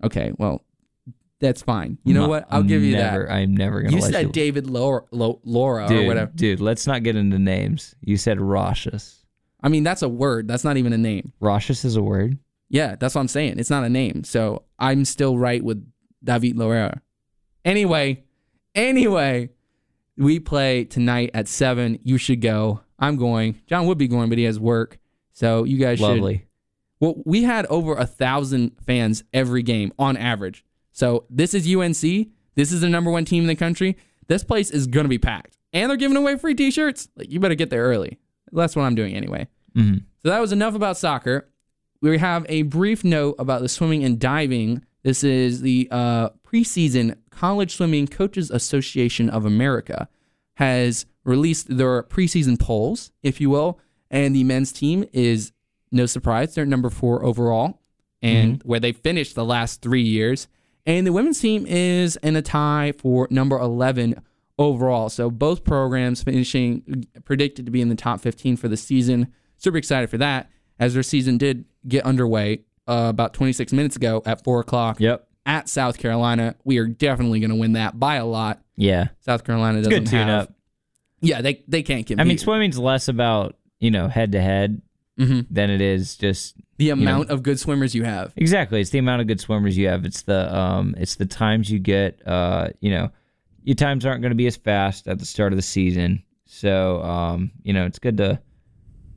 [0.05, 0.62] Okay, well,
[1.40, 1.99] that's fine.
[2.05, 2.46] You know No, what?
[2.51, 3.33] I'll give you never, that.
[3.33, 4.33] I'm never gonna You said you.
[4.33, 6.33] David Laura, Laura dude, or whatever.
[6.35, 7.94] dude, let's not get into names.
[8.01, 9.25] You said Roshus.
[9.62, 10.49] I mean, that's a word.
[10.49, 11.33] That's not even a name.
[11.42, 12.38] Roshus is a word.
[12.68, 13.59] Yeah, that's what I'm saying.
[13.59, 14.25] It's not a name.
[14.25, 15.87] So I'm still right with
[16.25, 17.01] David Laura.
[17.64, 18.25] Anyway,
[18.75, 19.51] anyway,
[20.16, 21.99] we play tonight at seven.
[22.03, 22.81] You should go.
[22.99, 23.61] I'm going.
[23.66, 24.99] John would be going, but he has work.
[25.33, 26.07] So you guys should.
[26.07, 26.46] Lovely.
[26.99, 30.64] Well, we had over a thousand fans every game on average.
[30.96, 32.28] So this is UNC.
[32.54, 33.98] This is the number one team in the country.
[34.28, 37.09] This place is gonna be packed, and they're giving away free T-shirts.
[37.16, 38.18] Like you better get there early.
[38.50, 39.46] That's what I'm doing anyway.
[39.76, 40.04] Mhm.
[40.22, 41.50] So that was enough about soccer.
[42.00, 44.82] We have a brief note about the swimming and diving.
[45.02, 50.09] This is the uh, preseason College Swimming Coaches Association of America
[50.54, 53.78] has released their preseason polls, if you will,
[54.11, 55.52] and the men's team is
[55.92, 57.82] no surprise they're number four overall,
[58.22, 60.48] and where they finished the last three years.
[60.87, 64.22] And the women's team is in a tie for number 11
[64.59, 65.09] overall.
[65.09, 69.33] So both programs finishing predicted to be in the top 15 for the season.
[69.59, 74.22] Super excited for that as their season did get underway uh, about 26 minutes ago
[74.27, 75.27] at 4 o'clock Yep.
[75.44, 76.55] at South Carolina.
[76.64, 78.62] We are definitely going to win that by a lot.
[78.77, 79.09] Yeah.
[79.20, 80.42] South Carolina doesn't Good tune have.
[80.44, 80.53] up.
[81.20, 82.20] Yeah, they they can't compete.
[82.20, 84.83] I mean, swimming's less about, you know, head to head
[85.18, 85.46] Mhm.
[85.50, 88.33] than it is just the amount of good swimmers you have.
[88.37, 88.81] Exactly.
[88.81, 90.05] It's the amount of good swimmers you have.
[90.05, 93.11] It's the um it's the times you get uh you know,
[93.64, 96.22] your times aren't going to be as fast at the start of the season.
[96.44, 98.40] So, um, you know, it's good to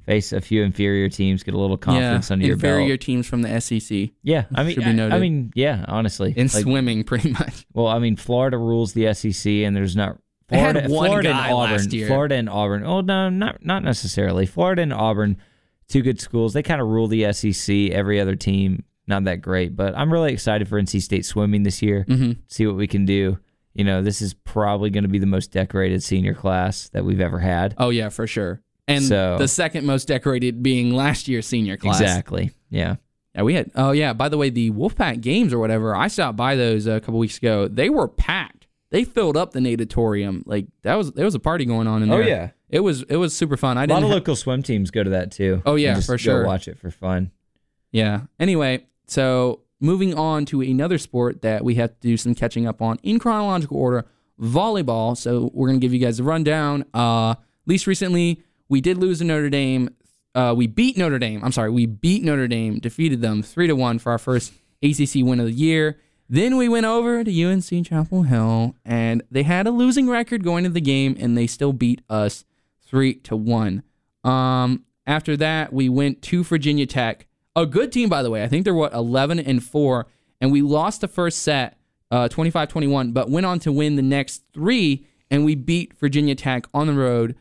[0.06, 2.74] face a few inferior teams, get a little confidence yeah, under your belt.
[2.80, 5.14] inferior teams from the SEC Yeah, I mean be I, noted.
[5.16, 6.34] I mean, yeah, honestly.
[6.36, 7.66] in Like, swimming, pretty much.
[7.74, 11.54] well, I mean, Florida rules the SEC and there's not Florida, one Florida guy and
[11.56, 11.72] Auburn.
[11.74, 12.08] last year.
[12.08, 12.84] Florida and Auburn.
[12.84, 14.48] Oh no, not not necessarily.
[14.48, 15.38] Florida and Auburn,
[15.90, 16.54] two good schools.
[16.54, 17.92] They kind of rule the SEC.
[17.92, 19.76] Every other team, not that great.
[19.76, 22.06] But I'm really excited for NC State swimming this year.
[22.08, 23.38] hmm See what we can do.
[23.74, 27.22] You know, this is probably going to be the most decorated senior class that we've
[27.22, 27.76] ever had.
[27.78, 28.62] Oh yeah, for sure.
[28.88, 32.02] And So- the second most decorated being last year's senior class.
[32.02, 32.52] Exactly.
[32.70, 32.96] Yeah.
[33.36, 33.70] Yeah, we had.
[33.76, 34.14] Oh yeah.
[34.14, 37.38] By the way, the Wolfpack games or whatever, I stopped by those a couple weeks
[37.38, 37.68] ago.
[37.68, 38.68] They were packed.
[38.90, 40.44] They filled up the natatorium.
[40.48, 42.24] Like that was there was a party going on in there.
[42.24, 42.50] Oh, yeah.
[42.70, 43.78] It was it was super fun.
[43.78, 43.96] I A didn't.
[43.96, 45.62] lot of ha- local swim teams go to that too.
[45.66, 46.46] Oh, yeah, for sure.
[46.46, 47.32] Watch it for fun.
[47.92, 48.22] Yeah.
[48.40, 52.82] Anyway, so moving on to another sport that we have to do some catching up
[52.82, 54.06] on in chronological order,
[54.40, 55.18] volleyball.
[55.18, 56.86] So we're gonna give you guys a rundown.
[56.94, 59.90] Uh, least recently, we did lose to Notre Dame.
[60.36, 61.44] Uh, we beat Notre Dame.
[61.44, 64.54] I'm sorry, we beat Notre Dame, defeated them three to one for our first
[64.84, 65.98] ACC win of the year.
[66.32, 70.66] Then we went over to UNC Chapel Hill, and they had a losing record going
[70.66, 72.46] into the game, and they still beat us
[72.90, 73.84] three to one.
[74.24, 78.44] Um, after that, we went to Virginia Tech, a good team by the way.
[78.44, 80.08] I think they're what 11 and four,
[80.42, 81.78] and we lost the first set,
[82.12, 86.68] uh, 25-21, but went on to win the next three, and we beat Virginia Tech
[86.74, 87.36] on the road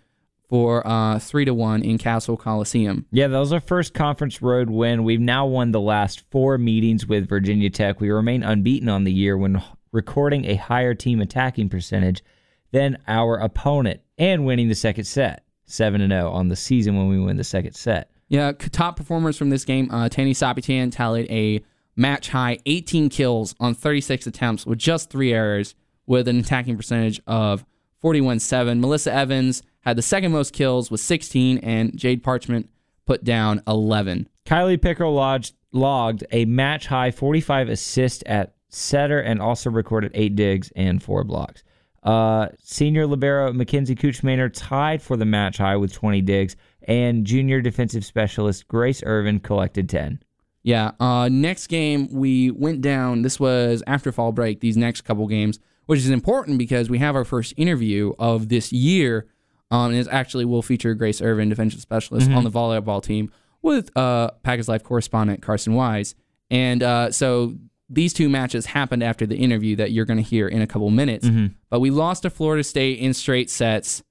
[0.49, 3.07] for uh, three to one in Cassell Coliseum.
[3.11, 5.05] Yeah, that was our first conference road win.
[5.05, 8.01] We've now won the last four meetings with Virginia Tech.
[8.01, 12.23] We remain unbeaten on the year when recording a higher team attacking percentage
[12.71, 17.09] than our opponent and winning the second set, 7 and 0 on the season when
[17.09, 18.11] we win the second set.
[18.29, 19.91] Yeah, top performers from this game.
[19.91, 21.65] Uh, Tani Sapitan tallied a
[21.97, 25.75] match high 18 kills on 36 attempts with just three errors,
[26.07, 27.65] with an attacking percentage of
[28.03, 28.81] 41-7.
[28.81, 32.69] Melissa Evans had the second most kills with 16, and Jade Parchment
[33.07, 34.29] put down 11.
[34.47, 40.37] Kylie Pickrell lodged, logged a match high 45 assists at setter and also recorded eight
[40.37, 41.63] digs and four blocks.
[42.09, 47.61] Uh, senior libero Mackenzie Kuchmaner tied for the match high with 20 digs, and junior
[47.61, 50.19] defensive specialist Grace Irvin collected 10.
[50.63, 50.93] Yeah.
[50.99, 53.21] Uh, next game we went down.
[53.21, 54.61] This was after fall break.
[54.61, 58.73] These next couple games, which is important because we have our first interview of this
[58.73, 59.27] year.
[59.71, 63.95] Um, and it's actually will feature Grace Irvin, defensive specialist on the volleyball team, with
[63.95, 66.15] uh, Packers Life correspondent Carson Wise.
[66.51, 67.59] And uh, so
[67.91, 70.91] these two matches happened after the interview that you're going to hear in a couple
[70.91, 71.29] minutes.
[71.71, 74.03] But we lost to Florida State in straight sets.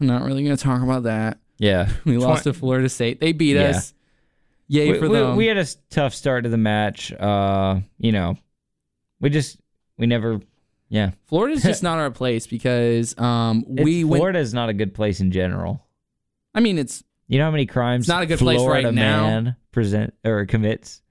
[0.00, 1.38] I'm not really going to talk about that.
[1.58, 1.88] Yeah.
[2.04, 3.20] We lost to Florida State.
[3.20, 3.70] They beat Yeah.
[3.70, 3.94] us.
[4.66, 5.36] Yay we, for we- them.
[5.36, 7.12] we had a tough start to the match.
[7.12, 8.36] Uh, you know,
[9.20, 9.58] we just,
[9.98, 10.40] we never,
[10.88, 11.12] yeah.
[11.26, 14.18] Florida's just not our place because um, we It's- went.
[14.20, 15.86] Florida is not a good place in general.
[16.54, 18.94] I mean, it's You know how many crimes It's not a good place Florida right
[18.94, 19.22] now.
[19.22, 21.02] man present or commits.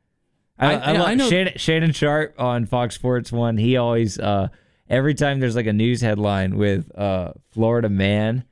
[0.60, 3.58] I, I- I, love- I know- Shannon, Shannon Sharpe on Fox Sports One.
[3.58, 4.50] He always uh,
[4.90, 8.44] every time there's like a news headline with uh, Florida man,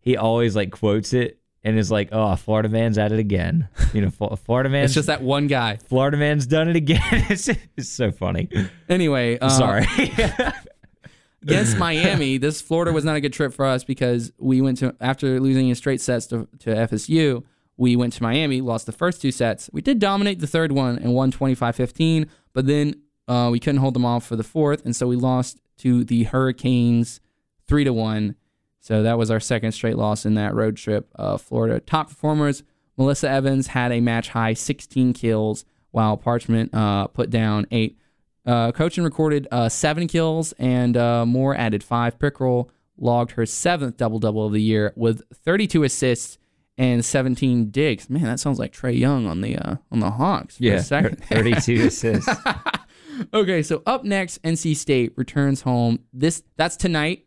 [0.00, 4.02] he always like quotes it and is like, "Oh, Florida man's at it again." You
[4.02, 4.84] know, Florida man.
[4.84, 5.76] it's just that one guy.
[5.88, 7.00] Florida man's done it again.
[7.28, 8.48] it's, it's so funny.
[8.88, 9.84] Anyway, uh, Sorry.
[11.42, 14.94] against Miami, this Florida was not a good trip for us because we went to
[15.00, 17.42] after losing in straight sets to, to FSU.
[17.80, 19.70] We went to Miami, lost the first two sets.
[19.72, 22.94] We did dominate the third one and won 25-15, but then
[23.26, 26.24] uh, we couldn't hold them off for the fourth, and so we lost to the
[26.24, 27.22] Hurricanes
[27.66, 28.36] three to one.
[28.80, 31.10] So that was our second straight loss in that road trip.
[31.16, 32.62] Uh, Florida top performers:
[32.98, 37.98] Melissa Evans had a match high 16 kills, while Parchment uh, put down eight.
[38.44, 42.18] Uh, Cochin recorded uh, seven kills, and uh, Moore added five.
[42.18, 46.36] Pickrell logged her seventh double double of the year with 32 assists
[46.80, 48.08] and 17 digs.
[48.08, 50.56] Man, that sounds like Trae Young on the uh, on the Hawks.
[50.56, 51.22] For a second.
[51.22, 52.26] thirty-two assists.
[53.34, 55.98] okay, so up next, NC State returns home.
[56.14, 57.26] This that's tonight.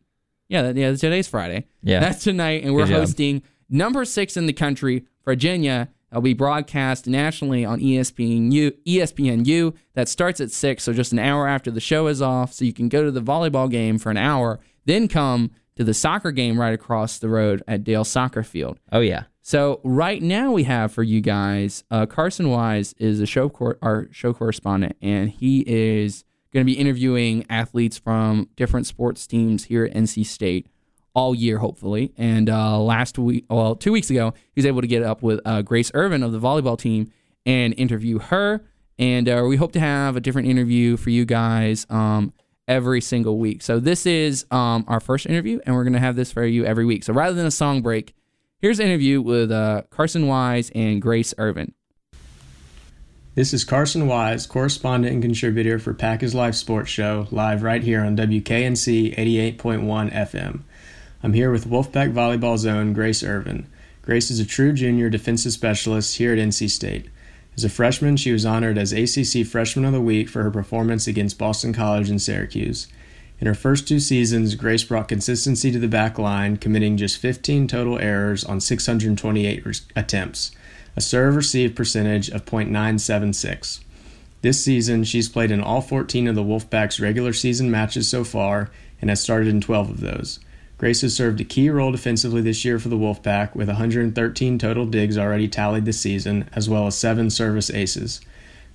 [0.50, 0.92] Yeah, that, yeah.
[0.96, 1.68] Today's Friday.
[1.84, 2.00] Yeah.
[2.00, 5.90] that's tonight, and we're hosting number six in the country, Virginia.
[6.12, 8.72] It'll be broadcast nationally on ESPNU.
[8.88, 9.76] ESPNU.
[9.94, 12.54] That starts at six, so just an hour after the show is off.
[12.54, 15.94] So you can go to the volleyball game for an hour, then come to the
[15.94, 18.80] soccer game right across the road at Dale Soccer Field.
[18.92, 19.24] Oh yeah.
[19.46, 23.78] So right now we have for you guys, uh, Carson Wise is a show cor-
[23.82, 29.66] our show correspondent, and he is going to be interviewing athletes from different sports teams
[29.66, 30.68] here at NC State
[31.14, 32.14] all year, hopefully.
[32.18, 35.42] And uh, last week, well, two weeks ago, he was able to get up with
[35.44, 37.12] uh, Grace Irvin of the volleyball team
[37.46, 38.62] and interview her.
[38.98, 42.32] And uh, we hope to have a different interview for you guys um,
[42.66, 43.62] every single week.
[43.62, 46.64] So this is um, our first interview, and we're going to have this for you
[46.64, 47.04] every week.
[47.04, 48.14] So rather than a song break,
[48.64, 51.74] here's an interview with uh, Carson Wise and Grace Irvin.
[53.36, 57.84] This is Carson Wise, correspondent and contributor for Pack is Life Sports Show, live right
[57.84, 60.62] here on WKNC 88.1 FM.
[61.22, 63.68] I'm here with Wolfpack Volleyball Zone Grace Irvin.
[64.02, 67.10] Grace is a true junior defensive specialist here at NC State.
[67.58, 71.06] As a freshman, she was honored as ACC Freshman of the Week for her performance
[71.06, 72.88] against Boston College and Syracuse.
[73.44, 77.68] In her first two seasons, Grace brought consistency to the back line, committing just 15
[77.68, 80.52] total errors on 628 attempts
[80.96, 83.82] a serve receive percentage of .976.
[84.42, 88.72] This season, she's played in all 14 of the Wolfpack's regular season matches so far
[89.02, 90.40] and has started in 12 of those.
[90.78, 94.86] Grace has served a key role defensively this year for the Wolfpack, with 113 total
[94.86, 98.22] digs already tallied this season, as well as seven service aces.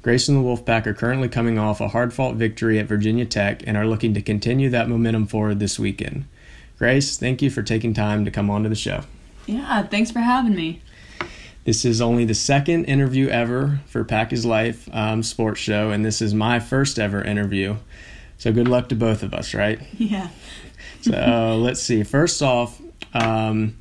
[0.02, 3.62] Grace and the Wolfpack are currently coming off a hard fought victory at Virginia Tech
[3.66, 6.24] and are looking to continue that momentum forward this weekend.
[6.78, 9.02] Grace, thank you for taking time to come on to the show.
[9.46, 10.80] Yeah, thanks for having me.
[11.64, 16.04] This is only the second interview ever for Pack is Life um, Sports Show, and
[16.04, 17.76] this is my first ever interview.
[18.38, 19.80] So good luck to both of us, right?
[19.98, 20.28] Yeah.
[21.02, 22.04] so let's see.
[22.04, 22.80] First off,
[23.12, 23.76] um,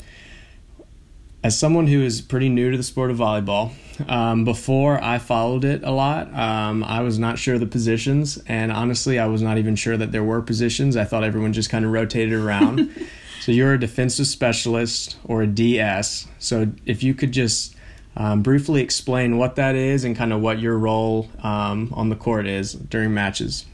[1.48, 3.72] as someone who is pretty new to the sport of volleyball,
[4.10, 8.38] um, before I followed it a lot, um, I was not sure of the positions,
[8.48, 10.98] and honestly, I was not even sure that there were positions.
[10.98, 12.92] I thought everyone just kind of rotated around.
[13.40, 16.28] so you're a defensive specialist or a DS.
[16.38, 17.78] So if you could just
[18.18, 22.18] um, briefly explain what that is and kind of what your role um, on the
[22.18, 23.66] court is during matches.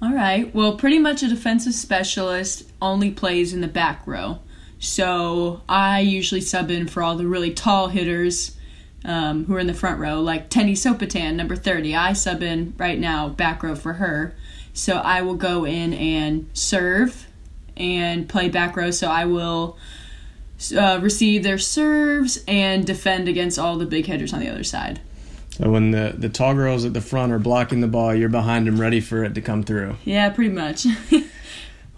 [0.00, 0.54] All right.
[0.54, 4.38] Well, pretty much a defensive specialist only plays in the back row.
[4.80, 8.56] So I usually sub in for all the really tall hitters
[9.04, 11.94] um, who are in the front row, like Tenny Sopotan, number 30.
[11.94, 14.34] I sub in right now, back row for her.
[14.72, 17.26] So I will go in and serve
[17.76, 18.90] and play back row.
[18.90, 19.76] So I will
[20.76, 25.00] uh, receive their serves and defend against all the big hitters on the other side.
[25.50, 28.66] So when the, the tall girls at the front are blocking the ball, you're behind
[28.66, 29.96] them ready for it to come through.
[30.06, 30.86] Yeah, pretty much.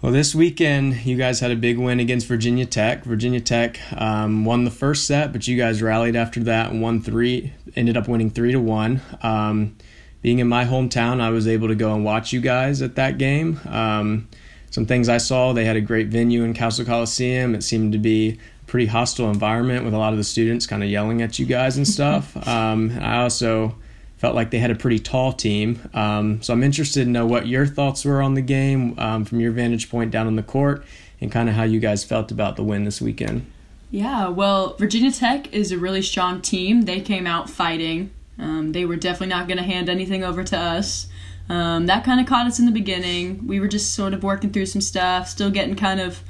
[0.03, 3.05] well, this weekend you guys had a big win against Virginia Tech.
[3.05, 7.01] Virginia Tech um, won the first set, but you guys rallied after that and won
[7.01, 7.53] three.
[7.77, 8.99] Ended up winning three to one.
[9.21, 9.77] Um,
[10.21, 13.17] being in my hometown, I was able to go and watch you guys at that
[13.17, 13.61] game.
[13.65, 14.27] Um,
[14.71, 17.55] some things I saw, they had a great venue in Cassell Coliseum.
[17.55, 20.83] It seemed to be a pretty hostile environment with a lot of the students kind
[20.83, 22.35] of yelling at you guys and stuff.
[22.47, 23.77] um, I also
[24.23, 25.81] felt like they had a pretty tall team.
[25.93, 29.41] Um, so I'm interested to know what your thoughts were on the game um, from
[29.41, 30.85] your vantage point down on the court
[31.19, 33.45] and kind of how you guys felt about the win this weekend.
[33.91, 36.83] Yeah, well, Virginia Tech is a really strong team.
[36.83, 38.11] They came out fighting.
[38.39, 41.07] Um, they were definitely not going to hand anything over to us.
[41.49, 43.45] Um, that kind of caught us in the beginning.
[43.45, 46.23] We were just sort of working through some stuff, still getting kind of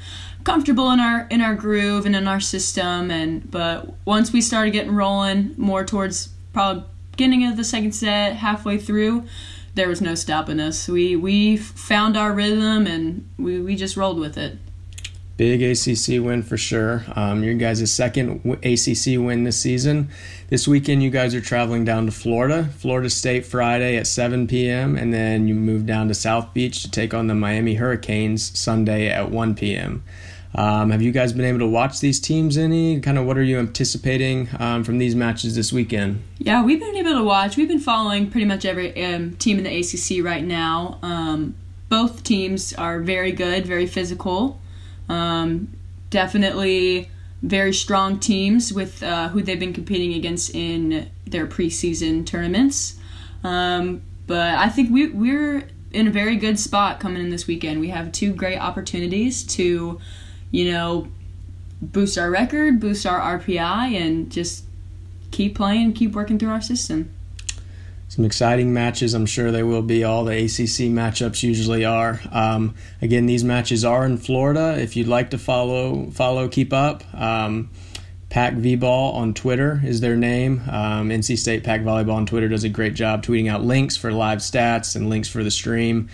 [0.44, 4.72] comfortable in our in our groove and in our system and but once we started
[4.72, 9.26] getting rolling more towards probably beginning of the second set halfway through
[9.76, 10.88] there was no stopping us.
[10.88, 14.58] We we found our rhythm and we, we just rolled with it.
[15.36, 17.04] Big acc win for sure.
[17.16, 20.10] Um, your guys' second acc win this season.
[20.50, 24.96] This weekend you guys are traveling down to florida florida state friday at 7 p.m
[24.96, 29.08] and then you move down to south beach to take on the miami hurricanes sunday
[29.08, 30.04] at 1 p.m
[30.56, 33.00] um, have you guys been able to watch these teams any?
[33.00, 36.22] Kind of what are you anticipating um, from these matches this weekend?
[36.38, 37.58] Yeah, we've been able to watch.
[37.58, 41.00] We've been following pretty much every um, team in the ACC right now.
[41.02, 41.56] Um,
[41.90, 44.60] both teams are very good, very physical.
[45.10, 45.70] Um,
[46.10, 47.10] definitely
[47.42, 52.98] very strong teams with uh, who they've been competing against in their preseason tournaments.
[53.44, 57.80] Um, but I think we, we're in a very good spot coming in this weekend.
[57.80, 60.00] We have two great opportunities to
[60.54, 61.08] you know,
[61.82, 64.64] boost our record, boost our RPI, and just
[65.32, 67.12] keep playing, keep working through our system.
[68.08, 70.04] Some exciting matches, I'm sure they will be.
[70.04, 72.22] All the ACC matchups usually are.
[72.32, 74.80] Um, again, these matches are in Florida.
[74.80, 77.04] If you'd like to follow, follow, keep up.
[77.16, 77.72] Um,
[78.30, 80.62] Pack V-Ball on Twitter is their name.
[80.70, 84.12] Um, NC State Pack Volleyball on Twitter does a great job tweeting out links for
[84.12, 86.10] live stats and links for the stream.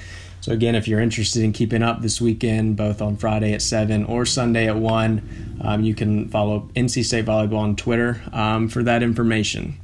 [0.49, 4.03] So again, if you're interested in keeping up this weekend, both on Friday at seven
[4.03, 8.81] or Sunday at one, um, you can follow NC State Volleyball on Twitter um, for
[8.81, 9.75] that information.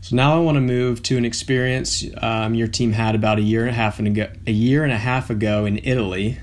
[0.00, 3.42] So now I want to move to an experience um, your team had about a
[3.42, 6.38] year and a half ago, a year and a half ago in Italy.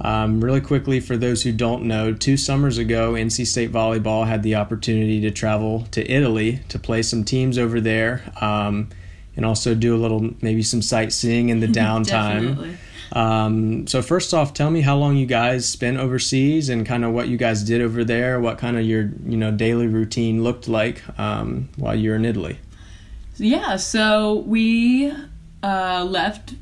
[0.00, 4.42] Um, really quickly, for those who don't know, two summers ago, NC State Volleyball had
[4.42, 8.88] the opportunity to travel to Italy to play some teams over there um,
[9.36, 12.76] and also do a little, maybe some sightseeing in the downtime.
[13.12, 17.12] Um, so, first off, tell me how long you guys spent overseas and kind of
[17.12, 20.66] what you guys did over there, what kind of your you know daily routine looked
[20.66, 22.58] like um, while you were in Italy.
[23.36, 25.12] Yeah, so we
[25.62, 26.54] uh, left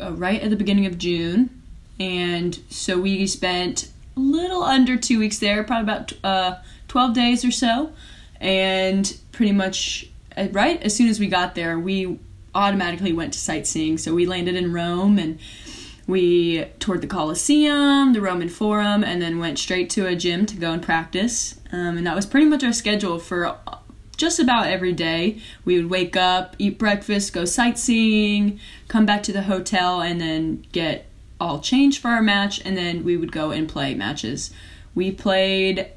[0.00, 1.50] uh, right at the beginning of June
[2.00, 6.56] and so we spent a little under two weeks there, probably about uh,
[6.88, 7.92] 12 days or so.
[8.40, 10.08] And pretty much
[10.52, 12.18] right as soon as we got there, we
[12.54, 13.98] automatically went to sightseeing.
[13.98, 15.38] So we landed in Rome and
[16.06, 20.56] we toured the Colosseum, the Roman Forum, and then went straight to a gym to
[20.56, 21.60] go and practice.
[21.70, 23.58] Um, and that was pretty much our schedule for
[24.16, 25.40] just about every day.
[25.66, 28.58] We would wake up, eat breakfast, go sightseeing,
[28.88, 31.06] come back to the hotel, and then get
[31.40, 34.50] all changed for our match, and then we would go and play matches.
[34.94, 35.92] We played,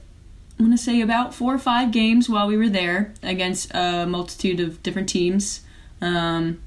[0.61, 4.05] I'm going to say, about four or five games while we were there against a
[4.05, 5.61] multitude of different teams.
[6.01, 6.61] Um,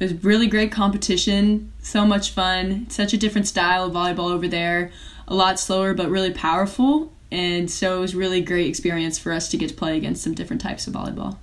[0.00, 4.48] it was really great competition, so much fun, such a different style of volleyball over
[4.48, 4.92] there,
[5.28, 7.12] a lot slower but really powerful.
[7.30, 10.32] And so it was really great experience for us to get to play against some
[10.32, 11.36] different types of volleyball.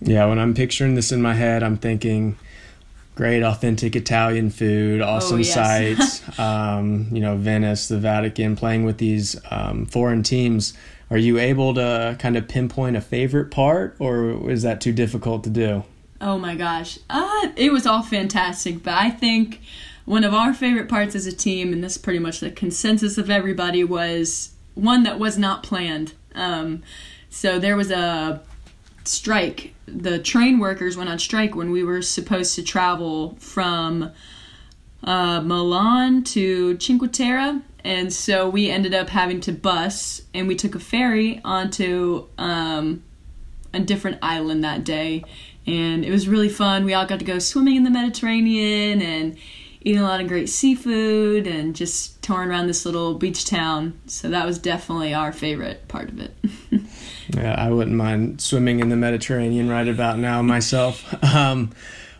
[0.00, 2.36] Yeah, when I'm picturing this in my head, I'm thinking
[3.14, 5.54] great authentic Italian food, oh, awesome oh, yes.
[5.54, 10.74] sights, um, you know, Venice, the Vatican, playing with these um, foreign teams.
[11.10, 15.44] Are you able to kind of pinpoint a favorite part, or is that too difficult
[15.44, 15.84] to do?
[16.20, 19.60] Oh my gosh, uh, it was all fantastic, but I think
[20.04, 23.18] one of our favorite parts as a team, and this is pretty much the consensus
[23.18, 26.14] of everybody, was one that was not planned.
[26.34, 26.82] Um,
[27.28, 28.42] so there was a
[29.04, 29.74] strike.
[29.86, 34.12] The train workers went on strike when we were supposed to travel from
[35.04, 40.54] uh, Milan to Cinque Terre, and so we ended up having to bus, and we
[40.54, 43.02] took a ferry onto um,
[43.74, 45.24] a different island that day,
[45.66, 46.84] and it was really fun.
[46.84, 49.36] We all got to go swimming in the Mediterranean and
[49.84, 53.98] eating a lot of great seafood and just touring around this little beach town.
[54.06, 56.34] So that was definitely our favorite part of it.
[57.34, 61.14] Yeah, I wouldn't mind swimming in the Mediterranean right about now myself.
[61.34, 61.70] Um,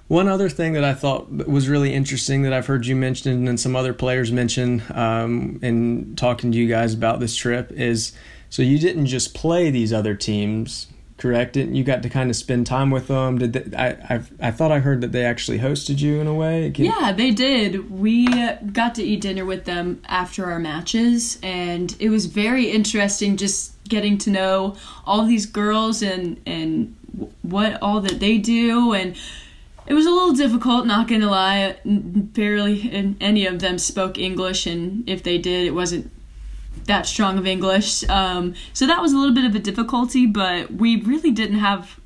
[0.08, 3.58] one other thing that I thought was really interesting that I've heard you mention and
[3.58, 8.12] some other players mention um, in talking to you guys about this trip is
[8.50, 10.86] so you didn't just play these other teams,
[11.22, 11.56] correct?
[11.56, 13.38] It you got to kind of spend time with them.
[13.38, 14.22] Did they, I, I?
[14.40, 16.70] I thought I heard that they actually hosted you in a way.
[16.72, 17.90] Can, yeah, they did.
[17.90, 18.26] We
[18.72, 23.36] got to eat dinner with them after our matches, and it was very interesting.
[23.36, 26.96] Just getting to know all these girls and and
[27.42, 29.14] what all that they do and
[29.86, 35.06] it was a little difficult not gonna lie barely any of them spoke english and
[35.06, 36.10] if they did it wasn't
[36.86, 40.70] that strong of english um, so that was a little bit of a difficulty but
[40.72, 42.00] we really didn't have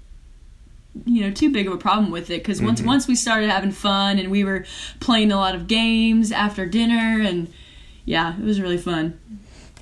[1.05, 2.89] you know too big of a problem with it because once mm-hmm.
[2.89, 4.65] once we started having fun and we were
[5.01, 7.53] playing a lot of games after dinner and
[8.05, 9.19] yeah it was really fun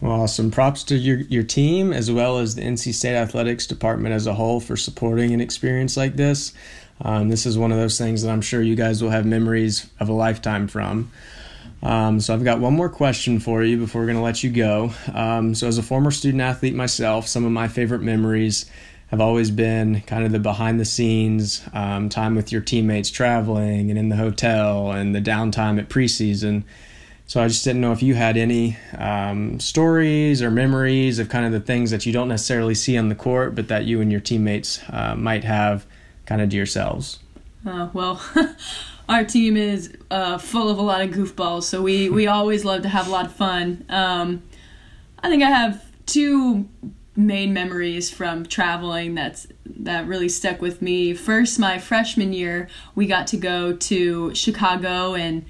[0.01, 0.51] Well, Awesome.
[0.51, 4.35] Props to your, your team as well as the NC State Athletics Department as a
[4.35, 6.53] whole for supporting an experience like this.
[7.01, 9.89] Um, this is one of those things that I'm sure you guys will have memories
[10.01, 11.11] of a lifetime from.
[11.85, 14.51] Um, so I've got one more question for you before we're going to let you
[14.51, 14.93] go.
[15.13, 18.71] Um, so as a former student athlete myself, some of my favorite memories
[19.09, 23.91] have always been kind of the behind the scenes um, time with your teammates traveling
[23.91, 26.65] and in the hotel and the downtime at preseason.
[27.27, 31.47] So I just didn't know if you had any um, stories or memories of kind
[31.47, 34.11] of the things that you don't necessarily see on the court, but that you and
[34.11, 35.87] your teammates uh, might have
[36.27, 37.19] kind of to yourselves.
[37.67, 38.23] Uh, well,
[39.09, 42.83] our team is uh, full of a lot of goofballs, so we, we always love
[42.83, 43.85] to have a lot of fun.
[43.89, 44.43] Um,
[45.23, 46.69] I think I have two
[47.17, 51.15] main memories from traveling that's that really stuck with me.
[51.15, 55.45] First, my freshman year, we got to go to Chicago and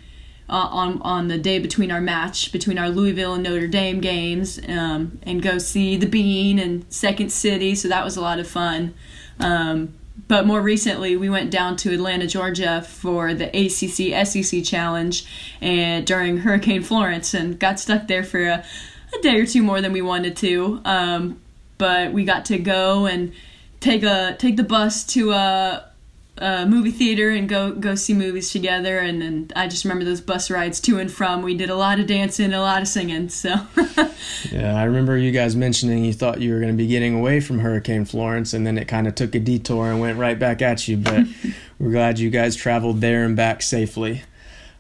[0.49, 4.61] uh, on on the day between our match between our Louisville and Notre Dame games,
[4.69, 7.75] um, and go see the Bean and Second City.
[7.75, 8.95] So that was a lot of fun.
[9.41, 9.95] Um,
[10.27, 15.25] but more recently, we went down to Atlanta, Georgia for the ACC SEC Challenge,
[15.61, 18.65] and during Hurricane Florence, and got stuck there for a,
[19.17, 20.81] a day or two more than we wanted to.
[20.85, 21.41] Um,
[21.79, 23.33] but we got to go and
[23.81, 25.91] take a take the bus to a,
[26.37, 28.99] a movie theater and go go see movies together.
[28.99, 31.43] And then I just remember those bus rides to and from.
[31.43, 33.29] We did a lot of dancing, a lot of singing.
[33.29, 33.55] So
[34.51, 37.41] Yeah, I remember you guys mentioning you thought you were going to be getting away
[37.41, 40.63] from Hurricane Florence, and then it kind of took a detour and went right back
[40.63, 40.97] at you.
[40.97, 41.27] But
[41.79, 44.23] we're glad you guys traveled there and back safely.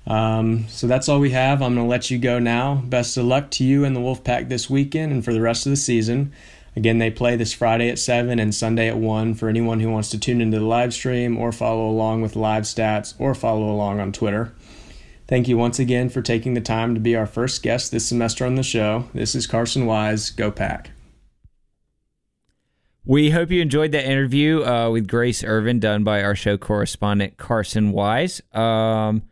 [0.06, 1.62] Um, so that's all we have.
[1.62, 2.74] I'm going to let you go now.
[2.74, 5.70] Best of luck to you and the Wolfpack this weekend and for the rest of
[5.70, 6.32] the season.
[6.76, 10.10] Again, they play this Friday at 7 and Sunday at 1 for anyone who wants
[10.10, 14.00] to tune into the live stream or follow along with live stats or follow along
[14.00, 14.52] on Twitter.
[15.26, 18.44] Thank you once again for taking the time to be our first guest this semester
[18.44, 19.08] on the show.
[19.14, 20.30] This is Carson Wise.
[20.30, 20.90] Go Pack.
[23.06, 27.36] We hope you enjoyed that interview uh, with Grace Irvin done by our show correspondent
[27.36, 28.42] Carson Wise.
[28.52, 29.22] Um,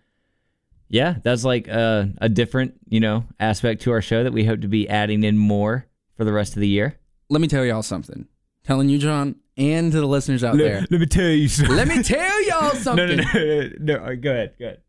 [0.89, 4.61] yeah, that's like a, a different, you know, aspect to our show that we hope
[4.61, 5.87] to be adding in more
[6.17, 6.99] for the rest of the year.
[7.33, 8.27] Let me tell y'all something.
[8.65, 10.87] Telling you, John, and to the listeners out there.
[10.91, 11.75] Let me tell you something.
[11.77, 13.17] Let me tell y'all no, something.
[13.17, 13.97] no, no, no, no.
[13.99, 14.55] All right, Go ahead.
[14.59, 14.81] Go ahead.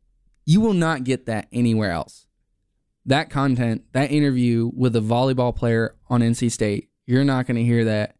[0.46, 2.28] You will not get that anywhere else.
[3.06, 7.64] That content, that interview with a volleyball player on NC State, you're not going to
[7.64, 8.16] hear that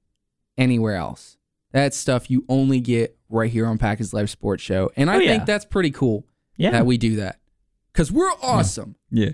[0.58, 1.38] anywhere else.
[1.72, 4.90] That's stuff you only get right here on Packers Live Sports Show.
[4.96, 6.26] And I Oh, think that's pretty cool
[6.58, 6.72] Yeah.
[6.72, 7.40] that we do that.
[7.92, 8.96] Because we're awesome.
[9.12, 9.32] Yeah.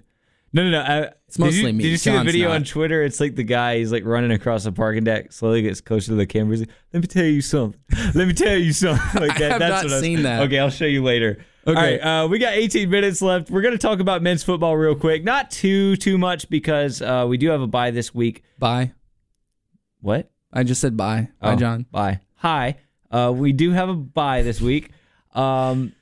[0.52, 0.80] No, no, no.
[0.82, 1.84] I, It's mostly did you, me.
[1.84, 2.56] Did you see the video not.
[2.56, 3.04] on Twitter?
[3.04, 6.16] It's like the guy, he's like running across the parking deck, slowly gets closer to
[6.16, 6.52] the camera.
[6.58, 7.80] He's like, Let me tell you something.
[8.16, 9.22] Let me tell you something.
[9.28, 9.52] Like I that.
[9.52, 10.41] have That's not what I was- seen that.
[10.43, 11.43] Okay, I'll show you later.
[11.68, 11.78] Okay.
[11.78, 13.52] All right, uh, we got 18 minutes left.
[13.52, 15.24] We're going to talk about men's football real quick.
[15.24, 18.43] Not too, too much because uh, we do have a bye this week.
[18.58, 18.93] Bye.
[20.02, 20.32] What?
[20.52, 21.28] I just said bye.
[21.39, 21.86] Bye, Oh, John.
[21.91, 22.22] Bye.
[22.38, 22.78] Hi.
[23.12, 24.89] Uh, we do have a bye this week.
[25.36, 25.93] Um,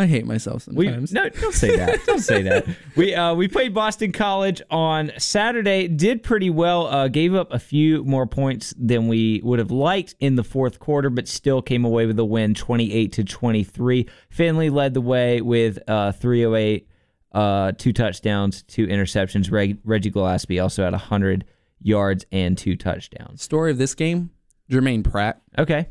[0.00, 1.12] I hate myself We sometimes.
[1.12, 1.98] no, don't say that.
[2.06, 2.66] don't say that.
[2.94, 5.88] We uh, we played Boston College on Saturday.
[5.88, 6.86] Did pretty well.
[6.86, 10.78] Uh, gave up a few more points than we would have liked in the fourth
[10.78, 14.06] quarter, but still came away with a win, twenty eight to twenty three.
[14.30, 16.86] Finley led the way with uh, three oh eight,
[17.32, 19.50] uh, two touchdowns, two interceptions.
[19.50, 21.44] Reg- Reggie Gillespie also had hundred
[21.82, 23.42] yards and two touchdowns.
[23.42, 24.30] Story of this game
[24.70, 25.42] Jermaine Pratt.
[25.58, 25.88] Okay.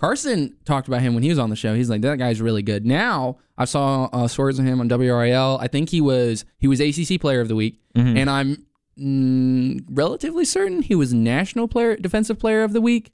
[0.00, 1.74] Carson talked about him when he was on the show.
[1.74, 2.86] He's like, that guy's really good.
[2.86, 5.60] Now I saw uh, stories of him on WRAL.
[5.60, 7.78] I think he was he was ACC Player of the Week,
[8.16, 8.64] and I'm
[8.98, 13.12] mm, relatively certain he was National Player Defensive Player of the Week.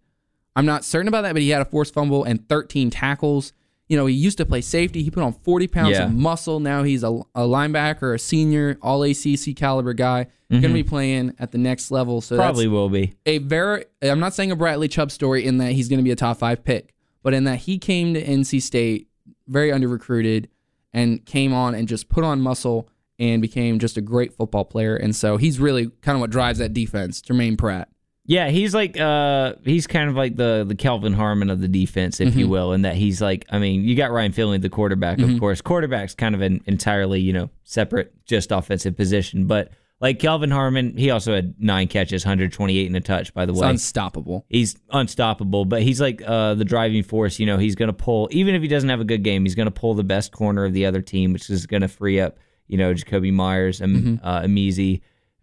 [0.55, 3.53] I'm not certain about that, but he had a forced fumble and 13 tackles.
[3.89, 5.03] You know, he used to play safety.
[5.03, 6.07] He put on 40 pounds Yeah.
[6.07, 6.59] of muscle.
[6.59, 10.27] Now he's a, a linebacker, a senior, all ACC caliber guy.
[10.49, 10.89] Going to be mm-hmm.
[10.89, 12.21] playing at the next level.
[12.21, 13.15] So Probably will be.
[13.27, 16.13] a very I'm not saying a Bradley Chubb story in that he's going to be
[16.13, 19.09] a top 5 pick, but in that he came to NC State
[19.49, 20.49] very under recruited
[20.93, 24.95] and came on and just put on muscle and became just a great football player
[24.95, 27.89] and so he's really kind of what drives that defense, Jermaine Pratt.
[28.27, 32.21] Yeah, he's like uh he's kind of like the the Kelvin Harmon of the defense,
[32.21, 35.19] if you will, in that he's like I mean, you got Ryan Finley, the quarterback,
[35.21, 35.61] of course.
[35.61, 39.47] Quarterback's kind of an entirely, you know, separate just offensive position.
[39.47, 39.71] But
[40.01, 43.63] like Kelvin Harmon, he also had nine catches, 128 and a touch, by the It's
[43.63, 43.71] way.
[43.71, 44.45] unstoppable.
[44.51, 47.39] He's unstoppable, but he's like uh, the driving force.
[47.39, 49.55] You know, he's going to pull, even if he doesn't have a good game, he's
[49.55, 52.21] going to pull the best corner of the other team, which is going to free
[52.21, 55.01] up, you know, Jacoby Myers and uh, Emezie,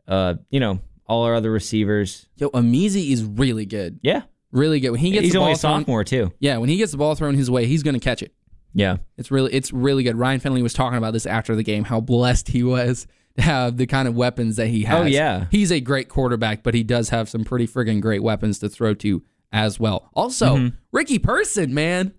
[0.07, 2.27] uh, you know, all our other receivers.
[2.37, 3.99] Yo, Emezie is really good.
[4.01, 4.23] Yeah.
[4.51, 4.91] Really good.
[4.91, 6.31] When he gets He's the only ball a thrown, sophomore, too.
[6.39, 8.33] Yeah, when he gets the ball thrown his way, he's going to catch it.
[8.73, 8.97] Yeah.
[9.17, 10.15] It's really it's really good.
[10.17, 13.77] Ryan Finley was talking about this after the game, how blessed he was to have
[13.77, 15.01] the kind of weapons that he has.
[15.01, 15.45] Oh, yeah.
[15.51, 18.93] He's a great quarterback, but he does have some pretty friggin' great weapons to throw
[18.95, 20.09] to as well.
[20.13, 22.13] Also, Ricky Person, man.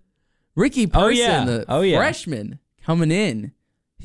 [0.55, 1.09] Ricky Person, Mm-hmm.
[1.09, 1.45] Oh, yeah.
[1.45, 1.97] the Oh, yeah.
[1.97, 3.51] freshman coming in.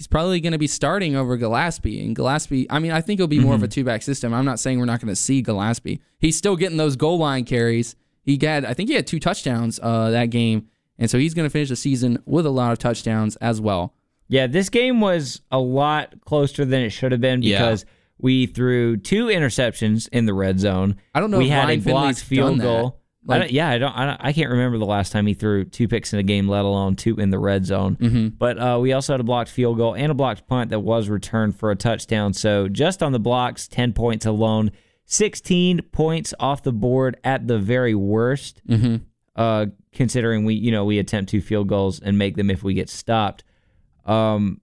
[0.01, 2.03] He's probably going to be starting over Gillespie.
[2.03, 3.71] And Gillespie, I mean, I think it'll be more of a Mm-hmm.
[3.73, 4.33] two back system.
[4.33, 6.01] I'm not saying we're not going to see Gillespie.
[6.19, 7.97] He's still getting those goal line carries.
[8.23, 10.69] He got, I think he had two touchdowns uh, that game.
[10.99, 13.93] And so he's going to finish the season with a lot of touchdowns as well.
[14.29, 17.59] Yeah, this game was a lot closer than it should have been Yeah.
[17.59, 17.85] because
[18.19, 20.97] we threw two interceptions in the red zone.
[21.15, 23.00] I don't know We if had Ryan a blocked Finley's field goal.
[23.31, 24.21] I Like- don't, yeah, I don't, I don't.
[24.21, 26.97] I can't remember the last time he threw two picks in a game, let alone
[26.97, 27.97] two in the red zone.
[27.97, 28.29] Mm-hmm.
[28.39, 31.09] But uh, we also had a blocked field goal and a blocked punt that was
[31.09, 32.33] returned for a touchdown.
[32.35, 34.71] So just on the blocks, ten points alone,
[35.07, 38.63] sixteen points off the board at the very worst.
[38.69, 38.97] Mm-hmm.
[39.37, 42.75] Uh, considering we, you know, we attempt two field goals and make them if we
[42.75, 43.43] get stopped.
[44.05, 44.61] Um,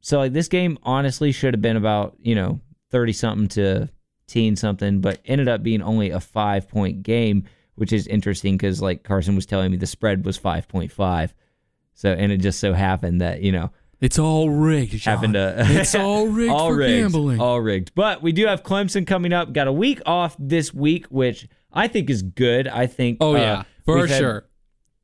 [0.00, 2.60] so like this game honestly should have been about you know
[2.90, 3.88] thirty something to
[4.26, 7.44] teen something, but ended up being only a five point game,
[7.76, 11.32] which is interesting because like Carson was telling me the spread was five point five.
[11.94, 13.70] So and it just so happened that you know
[14.00, 14.92] It's all rigged.
[14.98, 15.14] John.
[15.14, 17.40] happened to It's all rigged all for rigged, gambling.
[17.40, 17.92] all rigged.
[17.94, 19.52] But we do have Clemson coming up.
[19.52, 22.68] Got a week off this week, which I think is good.
[22.68, 23.18] I think.
[23.20, 24.46] Oh uh, yeah, for had- sure.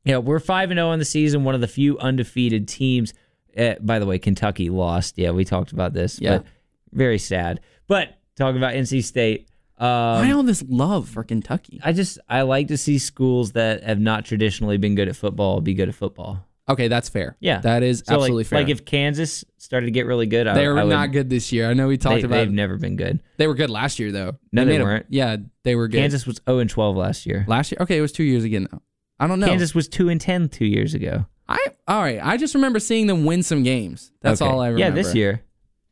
[0.05, 1.45] Yeah, we're five and zero on the season.
[1.45, 3.13] One of the few undefeated teams.
[3.57, 5.17] Uh, by the way, Kentucky lost.
[5.17, 6.19] Yeah, we talked about this.
[6.19, 6.39] Yeah.
[6.39, 6.47] but
[6.91, 7.61] very sad.
[7.87, 9.47] But talking about NC State.
[9.77, 11.79] Why Um, all this love for Kentucky?
[11.83, 15.61] I just I like to see schools that have not traditionally been good at football
[15.61, 16.47] be good at football.
[16.69, 17.35] Okay, that's fair.
[17.41, 18.59] Yeah, that is So absolutely like, fair.
[18.59, 21.29] like if Kansas started to get really good, I, they were I would, not good
[21.29, 21.69] this year.
[21.69, 22.35] I know we talked They, about.
[22.37, 23.21] they've never been good.
[23.35, 24.37] They were good last year though.
[24.53, 25.05] No, they a- weren't.
[25.09, 25.97] yeah, they were good.
[25.97, 27.43] Kansas was zero and twelve last year.
[27.49, 27.79] last year.
[27.81, 28.81] Okay, it was two years again though.
[29.19, 29.47] I don't know.
[29.47, 31.25] Kansas was two and 10 two years ago.
[31.49, 31.57] I
[31.87, 32.19] all right.
[32.23, 34.11] I just remember seeing them win some games.
[34.21, 34.49] That's Okay.
[34.49, 34.79] all I remember.
[34.97, 35.41] Yeah, this year.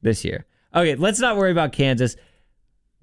[0.02, 0.46] This year.
[0.74, 2.16] Okay, let's not worry about Kansas.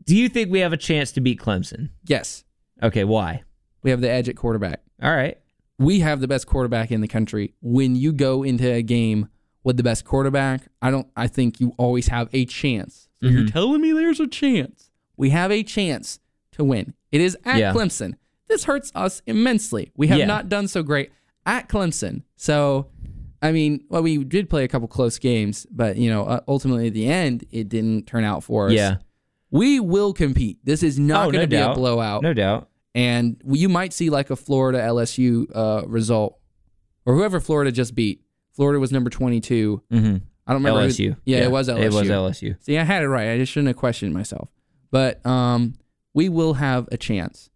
[0.08, 1.90] Do you think we have a chance to beat Clemson?
[2.06, 2.44] Yes,
[2.82, 3.42] Okay, why?
[3.82, 4.80] we have the edge at quarterback.
[5.02, 5.38] All right.
[5.78, 7.54] We have the best quarterback in the country.
[7.60, 9.28] When you go into a game
[9.62, 11.06] with the best quarterback, I don't.
[11.16, 13.08] I think you always have a chance.
[13.20, 13.36] So Mm-hmm.
[13.38, 14.90] you're telling me there's a chance.
[15.16, 16.18] We have a chance
[16.52, 16.94] to win.
[17.12, 17.72] It is at Yeah.
[17.72, 18.14] Clemson.
[18.48, 19.92] This hurts us immensely.
[19.96, 20.24] We have Yeah.
[20.26, 21.10] not done so great
[21.46, 22.22] at Clemson.
[22.36, 22.88] So,
[23.42, 26.88] I mean, well, we did play a couple close games, but you know, uh, ultimately
[26.88, 28.72] at the end, it didn't turn out for us.
[28.72, 28.96] Yeah.
[29.50, 30.58] We will compete.
[30.64, 31.72] This is not Oh, going no to be doubt.
[31.72, 32.22] a blowout.
[32.22, 32.68] No doubt.
[32.94, 36.38] And you might see like a Florida LSU uh, result
[37.06, 38.22] or whoever Florida just beat.
[38.52, 39.82] Florida was number 22.
[39.92, 40.16] Mm-hmm.
[40.46, 40.82] I don't remember.
[40.82, 41.16] who- LSU.
[41.24, 41.80] yeah, it was LSU.
[41.82, 42.56] It was LSU.
[42.62, 43.30] See, I had it right.
[43.30, 44.48] I just shouldn't have questioned myself.
[44.90, 45.74] But um,
[46.14, 47.50] we will have a chance.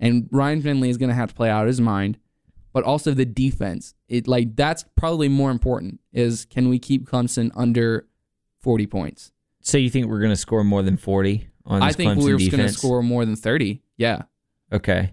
[0.00, 2.18] And Ryan Finley is going to have to play out his mind,
[2.72, 3.94] but also the defense.
[4.08, 8.06] It like that's probably more important is can we keep Clemson under
[8.62, 9.32] 40 points?
[9.68, 12.16] So you think we're going to score more than 40 on this I think Clemson
[12.22, 12.78] we're going to defense?
[12.78, 13.82] score more than 30.
[13.98, 14.22] Yeah.
[14.72, 15.12] Okay.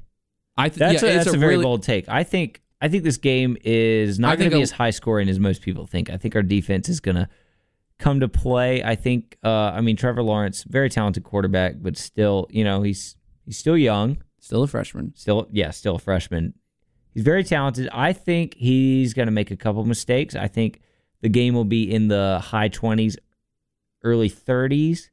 [0.56, 2.08] I th- That's yeah, a, it's that's a, very really, bold take.
[2.08, 4.72] I think I think this game is I not going think to be a- as
[4.72, 6.10] high scoring as most people think.
[6.10, 7.28] I think our defense is going to
[8.00, 8.82] come to play.
[8.82, 13.18] I think uh, I mean Trevor Lawrence, very talented quarterback, but still, you know, he's
[13.46, 14.24] he's still young.
[14.40, 15.14] still a freshman.
[15.18, 16.54] Still, yeah, still a freshman.
[17.14, 17.90] He's very talented.
[17.92, 20.34] I think he's going to make a couple mistakes.
[20.34, 20.80] I think
[21.22, 23.16] the game will be in the high 20s,
[24.06, 25.10] early 30s.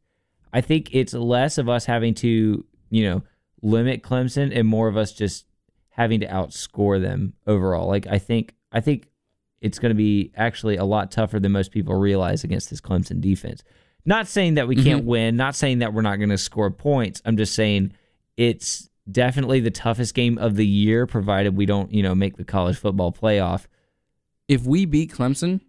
[0.53, 3.23] I think it's less of us having to, you know,
[3.63, 5.47] limit Clemson and more of us just
[5.91, 7.89] having to outscore them overall.
[7.89, 9.09] Like I think I think
[9.61, 13.21] it's going to be actually a lot tougher than most people realize against this Clemson
[13.21, 13.63] defense.
[14.05, 14.85] Not saying that we mm-hmm.
[14.85, 17.23] can't win, not saying that we're not going to score points.
[17.25, 17.93] I'm just saying
[18.37, 22.45] it's definitely the toughest game of the year provided we don't, you know, make the
[22.45, 23.67] college football playoff.
[24.49, 25.61] If we beat Clemson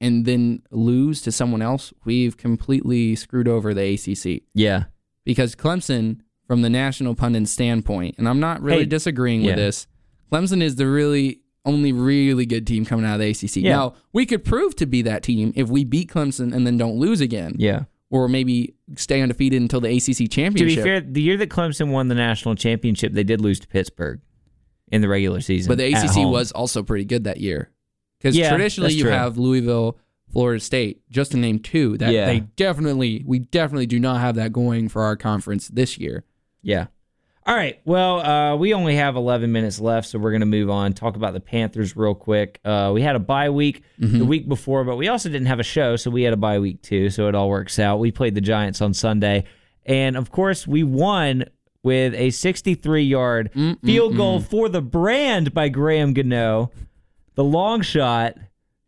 [0.00, 4.42] and then lose to someone else, we've completely screwed over the ACC.
[4.54, 4.84] Yeah.
[5.24, 9.48] because Clemson, from the national pundit standpoint, and I'm not really Hey, disagreeing yeah.
[9.48, 9.86] with this,
[10.32, 13.56] Clemson is the really only really good team coming out of the ACC.
[13.56, 13.76] Yeah.
[13.76, 16.96] Now, we could prove to be that team if we beat Clemson and then don't
[16.98, 17.84] lose again, Yeah.
[18.08, 20.76] or maybe stay undefeated until the ACC championship.
[20.76, 23.68] To be fair, the year that Clemson won the national championship, they did lose to
[23.68, 24.20] Pittsburgh
[24.90, 25.68] in the regular season.
[25.68, 27.70] but the ACC was also pretty good that year
[28.20, 29.10] because Yeah, traditionally you true.
[29.12, 29.96] have Louisville,
[30.32, 31.96] Florida State, just to name two.
[31.98, 32.26] That Yeah.
[32.26, 36.22] they definitely, we definitely do not have that going for our conference this year.
[36.62, 36.86] Yeah.
[37.46, 37.80] All right.
[37.86, 40.92] Well, uh, we only have 11 minutes left, so we're going to move on.
[40.92, 42.60] Talk about the Panthers real quick.
[42.64, 44.18] Uh, we had a bye week Mm-hmm.
[44.18, 46.58] the week before, but we also didn't have a show, so we had a bye
[46.58, 47.08] week too.
[47.10, 47.98] So it all works out.
[47.98, 49.44] We played the Giants on Sunday,
[49.86, 51.46] and of course, we won
[51.82, 53.50] with a 63 yard
[53.82, 56.70] field goal for the brand by Graham Gano.
[57.40, 58.34] The long shot.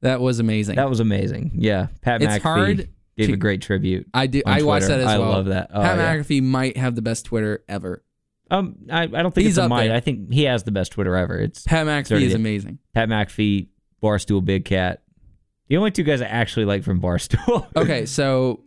[0.03, 0.77] That was amazing.
[0.77, 1.53] That was amazing.
[1.55, 1.87] Yeah.
[2.03, 2.77] Pat It's McAfee hard
[3.17, 4.09] gave to- a great tribute.
[4.13, 4.43] I do.
[4.45, 5.31] I watched that as I well.
[5.33, 5.71] I love that.
[5.73, 6.17] Oh, Pat yeah.
[6.17, 8.05] McAfee might have the best Twitter ever.
[8.51, 9.87] Um, I, I don't think He's it's a might.
[9.89, 9.97] there.
[9.97, 11.39] I think he has the best Twitter ever.
[11.39, 12.79] It's Pat McAfee is amazing.
[12.93, 13.69] Pat McAfee,
[14.03, 15.03] Barstool Big Cat.
[15.69, 17.67] The only two guys I actually like from Barstool.
[17.77, 18.65] Okay, so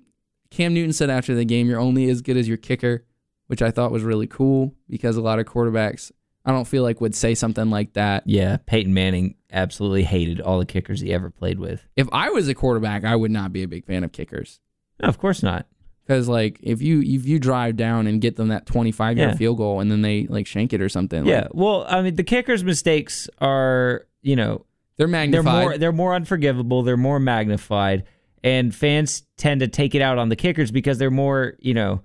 [0.49, 3.05] Cam Newton said after the game, "You're only as good as your kicker,"
[3.45, 6.11] which I thought was really cool because a lot of quarterbacks,
[6.43, 8.23] I don't feel like would say something like that.
[8.25, 11.87] yeah, Peyton Manning absolutely hated all the kickers he ever played with.
[11.95, 14.59] If I was a quarterback, I would not be a big fan of kickers
[15.01, 15.65] No, of course not.
[16.05, 19.35] because like if you if you drive down and get them that 25 yard Yeah.
[19.37, 22.15] field goal and then they like shank it or something, like, Yeah, well, I mean,
[22.15, 24.65] the kickers' mistakes are, you know,
[24.97, 25.63] they're they're magnified.
[25.63, 26.83] more they're more unforgivable.
[26.83, 28.03] They're more magnified,
[28.43, 32.01] and fans tend to take it out on the kickers because they're more, you know,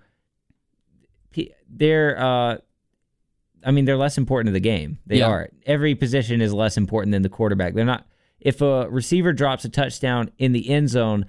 [1.69, 2.19] they're.
[2.21, 2.57] uh
[3.65, 4.99] I mean, they're less important to the game.
[5.07, 5.29] They Yeah.
[5.29, 5.51] are.
[5.67, 7.75] Every position is less important than the quarterback.
[7.75, 8.07] They're not.
[8.41, 11.27] If a receiver drops a touchdown in the end zone,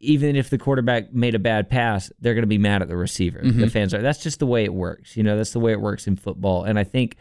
[0.00, 2.96] even if the quarterback made a bad pass, they're going to be mad at the
[2.96, 3.40] receiver.
[3.42, 4.02] The fans are.
[4.02, 5.16] That's just the way it works.
[5.16, 6.64] You know, that's the way it works in football.
[6.64, 7.16] And I think,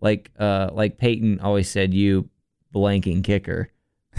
[0.00, 2.28] like, uh, like Peyton always said, you
[2.74, 3.70] blanking kicker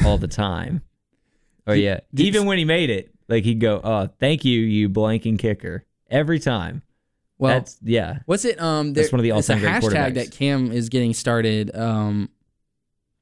[0.06, 0.82] all the time.
[1.68, 5.38] oh yeah, even when he made it, like he'd go, "Oh, thank you, you blanking
[5.38, 6.82] kicker," every time.
[7.40, 8.20] Well, That's yeah.
[8.26, 8.60] what's it?
[8.60, 10.14] Um, That's there- one of the all-time great hashtag quarterbacks.
[10.16, 11.76] that Cam is getting started.
[11.76, 12.30] Um,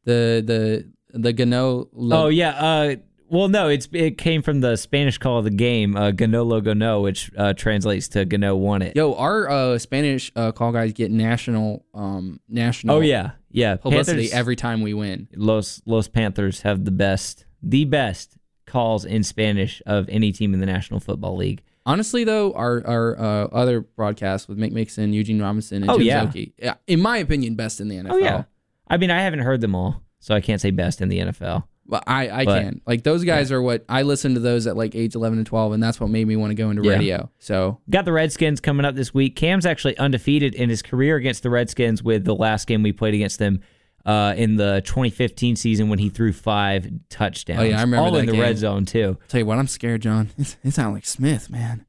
[0.06, 1.90] the the the Gano.
[2.12, 2.50] Oh yeah.
[2.52, 2.96] Uh,
[3.28, 7.02] well, no, it's it came from the Spanish call of the game, uh, "Gánalo Gano,"
[7.02, 11.12] which uh, translates to "Gano won it." Yo, our uh, Spanish uh, call guys get
[11.12, 13.76] national um national Oh yeah, yeah.
[13.78, 15.28] publicity Panthers, every time we win.
[15.36, 18.38] Los Los Panthers have the best, the best
[18.68, 21.64] calls in Spanish of any team in the National Football League.
[21.86, 26.08] Honestly, though, our our uh, other broadcasts with Mick Mixon, Eugene Robinson, and Oh, Jim
[26.08, 26.26] yeah.
[26.26, 28.12] Szoke, yeah, in my opinion, best in the NFL.
[28.12, 28.44] Oh yeah.
[28.88, 31.64] I mean, I haven't heard them all, so I can't say best in the NFL.
[31.88, 32.82] But I, I But- can.
[32.88, 35.72] Like those guys are what I listened to those at like age eleven and twelve,
[35.74, 36.94] and that's what made me want to go into Yeah.
[36.94, 37.30] radio.
[37.38, 39.36] So Got the Redskins coming up this week.
[39.36, 43.14] Cam's actually undefeated in his career against the Redskins with the last game we played
[43.14, 43.60] against them
[44.06, 47.60] uh, in the 2015 season when he threw five touchdowns.
[47.60, 48.42] Oh, yeah, I remember All in the game.
[48.42, 49.18] red zone too.
[49.28, 50.30] tell you what, I'm scared, John.
[50.38, 51.86] It's, it sounds like Smith, man.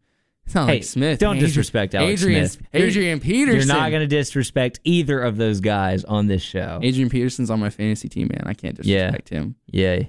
[0.47, 1.19] It's not Hey, like Smith.
[1.19, 2.69] don't Adrian- disrespect Alex Adrian, Smith.
[2.73, 3.69] Adrian Peterson.
[3.69, 6.79] You're not going to disrespect either of those guys on this show.
[6.83, 8.45] Adrian Peterson's on my fantasy team, man.
[8.47, 9.07] I can't Yeah.
[9.11, 9.57] disrespect him.
[9.67, 10.03] Yeah.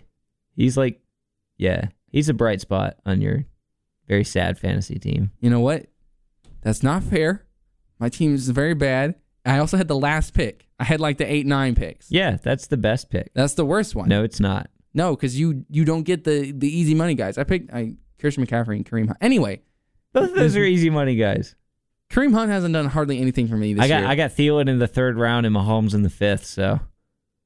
[0.55, 1.01] He's like,
[1.57, 3.45] yeah, he's a bright spot on your
[4.07, 5.31] very sad fantasy team.
[5.39, 5.87] You know what?
[6.61, 7.45] That's not fair.
[7.99, 9.15] My team is very bad.
[9.47, 10.67] I also had the last pick.
[10.79, 12.11] I had like the eight nine picks.
[12.11, 13.31] Yeah, that's the best pick.
[13.33, 14.09] That's the worst one.
[14.09, 14.69] No, it's not.
[14.93, 17.37] No, because you you don't get the the easy money guys.
[17.37, 19.17] I picked I Christian McCaffrey and Kareem Hunt.
[19.21, 19.61] Anyway,
[20.13, 21.55] Both of those are easy money guys.
[22.09, 24.07] Kareem Hunt hasn't done hardly anything for me this I got year.
[24.07, 26.79] I got Thielen in the third round and Mahomes in the fifth, so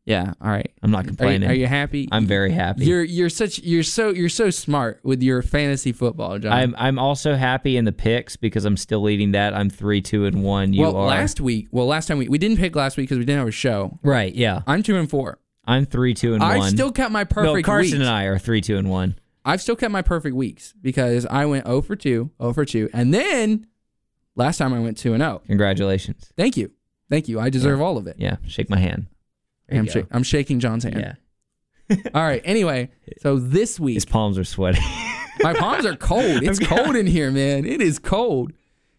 [0.05, 0.71] yeah, all right.
[0.81, 1.43] I'm not Are complaining.
[1.43, 2.09] you, are you happy?
[2.11, 2.85] I'm very happy.
[2.85, 6.51] You're you're such you're so you're so smart with your fantasy football, John.
[6.51, 9.53] I'm I'm also happy in the picks because I'm still leading that.
[9.53, 10.73] I'm three, two, and one.
[10.73, 13.19] You well, are last week, well, last time we we didn't pick last week because
[13.19, 13.99] we didn't have a show.
[14.03, 14.33] right.
[14.33, 15.39] Yeah, I'm two and four.
[15.65, 16.51] I'm three, two, and one.
[16.51, 16.71] I one.
[16.71, 18.07] still kept my no, perfect Carson weeks.
[18.07, 19.15] and I are three, two, and one.
[19.45, 22.89] I've still kept my perfect weeks because I went 0 for 2, 0 for 2.
[22.93, 23.65] And then
[24.35, 25.41] last time I went 2 and 0.
[25.47, 26.31] Congratulations.
[26.37, 26.71] Thank you.
[27.09, 27.39] Thank you.
[27.39, 28.17] I deserve all of it.
[28.19, 29.07] Yeah, shake my hand.
[29.79, 31.17] I'm, shak- I'm shaking John's hand.
[31.89, 32.41] Yeah, All right.
[32.45, 32.89] Anyway,
[33.21, 34.81] so this week, his palms are sweaty.
[35.41, 36.43] my palms are cold.
[36.43, 37.65] It's cold in here, man.
[37.65, 38.53] It is cold.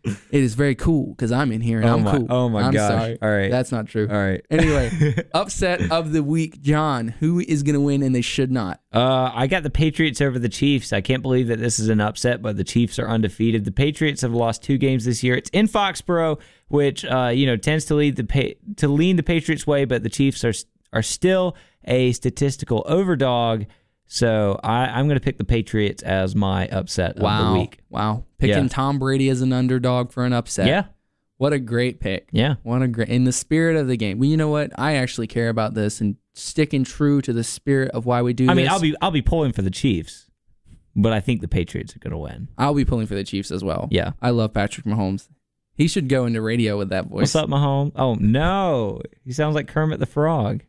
[0.04, 2.26] It is very cool because I'm in here and Oh I'm my- cool.
[2.28, 2.88] oh my I'm gosh.
[2.90, 3.18] Sorry.
[3.22, 3.50] All right.
[3.50, 4.08] That's not true.
[4.10, 4.44] All right.
[4.50, 7.08] Anyway, upset of the week, John.
[7.20, 8.80] Who is going to win and they should not?
[8.92, 10.92] Uh, I got the Patriots over the Chiefs.
[10.92, 13.64] I can't believe that this is an upset, but the Chiefs are undefeated.
[13.64, 15.36] The Patriots have lost two games this year.
[15.36, 19.22] It's in Foxborough, which uh, you know tends to lead the pa- to lean the
[19.22, 20.52] Patriots' way, but the Chiefs are
[20.92, 23.66] are still a statistical overdog.
[24.14, 27.40] So I, I'm going to pick the Patriots as my upset Wow.
[27.40, 27.78] of the week.
[27.88, 28.24] Wow.
[28.36, 28.68] Picking Yeah.
[28.68, 30.66] Tom Brady as an underdog for an upset.
[30.66, 30.84] Yeah,
[31.38, 32.28] What a great pick.
[32.30, 32.56] yeah.
[32.62, 34.18] What a great in the spirit of the game.
[34.18, 34.70] Well, you know what?
[34.78, 38.50] I actually care about this and sticking true to the spirit of why we do
[38.50, 38.72] I mean, this.
[38.74, 40.30] I'll be I'll be pulling for the Chiefs,
[40.94, 42.48] but I think the Patriots are going to win.
[42.58, 43.88] I'll be pulling for the Chiefs as well.
[43.90, 44.12] Yeah.
[44.20, 45.28] I love Patrick Mahomes.
[45.74, 47.34] He should go into radio with that voice.
[47.34, 47.92] What's up, Mahomes?
[47.96, 50.64] Oh no, he sounds like Kermit the Frog.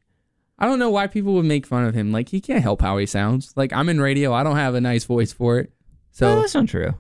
[0.60, 2.12] I don't know why people would make fun of him.
[2.12, 3.54] Like he can't help how he sounds.
[3.56, 4.34] Like I'm in radio.
[4.34, 5.68] I don't have a nice voice for it.
[5.70, 5.74] No,
[6.12, 6.94] So, that's not true.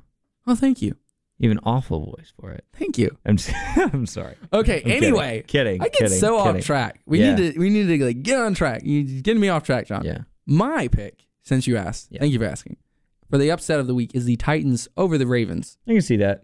[0.48, 0.96] oh, thank you,
[1.38, 2.66] You have an awful voice for it.
[2.74, 3.16] thank you.
[3.26, 3.52] I'm s-
[3.94, 4.36] I'm sorry.
[4.52, 4.78] Okay.
[4.78, 5.04] I'm kidding.
[5.04, 6.58] anyway, Kidding, I get kidding, so kidding.
[6.62, 7.00] off track.
[7.06, 7.36] We Yeah.
[7.36, 7.60] need to.
[7.60, 8.82] We need to like get on track.
[8.84, 10.04] You getting me off track, John.
[10.04, 10.20] Yeah.
[10.48, 12.20] My pick, since you asked, Yeah.
[12.22, 12.78] thank you for asking.
[13.30, 15.78] For the upset of the week is the Titans over the Ravens.
[15.88, 16.44] I can see that.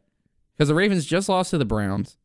[0.55, 2.17] because the Ravens just lost to the Browns,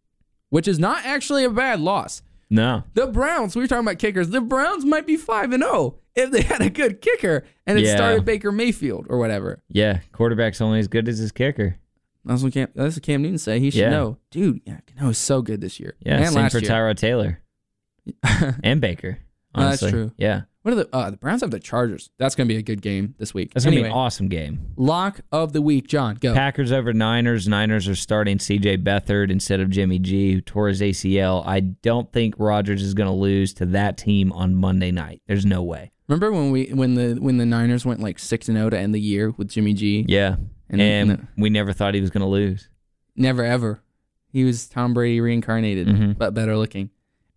[0.50, 2.22] which is not actually a bad loss.
[2.54, 2.84] No.
[2.94, 4.28] The Browns, we were talking about kickers.
[4.30, 7.84] The Browns might be five and zero if they had a good kicker and it
[7.84, 7.96] Yeah.
[7.96, 9.62] started Baker Mayfield or whatever.
[9.68, 10.00] Yeah.
[10.12, 11.78] Quarterback's only as good as his kicker.
[12.24, 12.68] That's what Cam.
[12.74, 13.58] That's what Cam Newton say.
[13.60, 13.90] He should Yeah.
[13.90, 14.60] know, dude.
[14.64, 15.94] Yeah, Cam is so good this year.
[16.00, 16.18] Yeah.
[16.18, 16.60] and same last for.
[16.60, 17.40] Tyrod Taylor
[18.62, 19.18] and Baker.
[19.54, 20.12] Oh, that's true.
[20.16, 20.42] Yeah.
[20.64, 22.08] What are the uh, the Browns have the Chargers?
[22.18, 23.52] That's gonna be a good game this week.
[23.52, 24.72] That's gonna anyway, be an awesome game.
[24.76, 26.14] lock of the week, John.
[26.16, 26.32] Go.
[26.32, 27.46] Packers over Niners.
[27.46, 28.78] Niners are starting C.J.
[28.78, 31.46] Beathard instead of Jimmy G, who tore his ACL.
[31.46, 35.20] I don't think Rodgers is going to lose to that team on Monday night.
[35.26, 35.92] There's no way.
[36.08, 38.94] Remember when we when the when the Niners went like six and zero to end
[38.94, 40.06] the year with Jimmy G?
[40.08, 40.36] Yeah.
[40.70, 42.70] And- And, and- we never thought he was going to lose.
[43.16, 43.82] Never ever.
[44.32, 46.16] He was Tom Brady reincarnated, Mhm.
[46.18, 46.88] but better looking.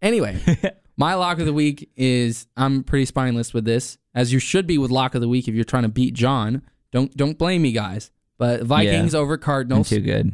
[0.01, 0.39] Anyway,
[0.97, 4.77] my lock of the week is I'm pretty spineless with this, as you should be
[4.77, 6.61] with lock of the week if you're trying to beat John.
[6.91, 8.11] Don't don't blame me, guys.
[8.37, 9.89] But Vikings over I'm Cardinals.
[9.89, 10.31] too good.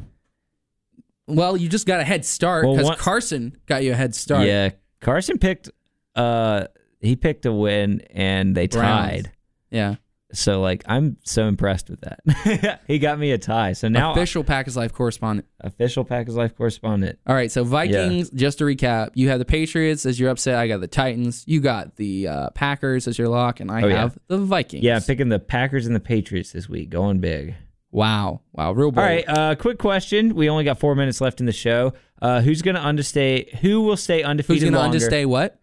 [1.27, 4.13] Well, you just got a head start Well, because one- Carson got you a head
[4.13, 4.45] start.
[4.45, 5.69] Yeah, Carson picked.
[6.15, 6.65] Uh,
[6.99, 9.09] he picked a win, and they Browns.
[9.23, 9.31] tied.
[9.71, 9.95] Yeah.
[10.33, 12.81] So like, I'm so impressed with that.
[12.87, 13.73] he got me a tie.
[13.73, 15.47] So now Official Pack is Life correspondent.
[15.61, 17.19] official Pack is Life correspondent.
[17.27, 18.29] All right, so Vikings.
[18.31, 20.55] Just to recap, you have the Patriots as your upset.
[20.55, 21.43] I got the Titans.
[21.47, 23.95] You got the uh, Packers as your lock, and I Oh, yeah.
[23.97, 24.83] have the Vikings.
[24.83, 26.89] Yeah, picking the Packers and the Patriots this week.
[26.89, 27.55] Going big.
[27.91, 28.41] Wow.
[28.53, 28.71] Wow.
[28.71, 28.97] Real bold.
[28.97, 30.33] All right, uh, quick question.
[30.33, 31.93] We only got four minutes left in the show.
[32.21, 33.55] Uh, who's going to understay?
[33.61, 34.63] Who will stay undefeated?
[34.63, 35.59] Who's going to understay what?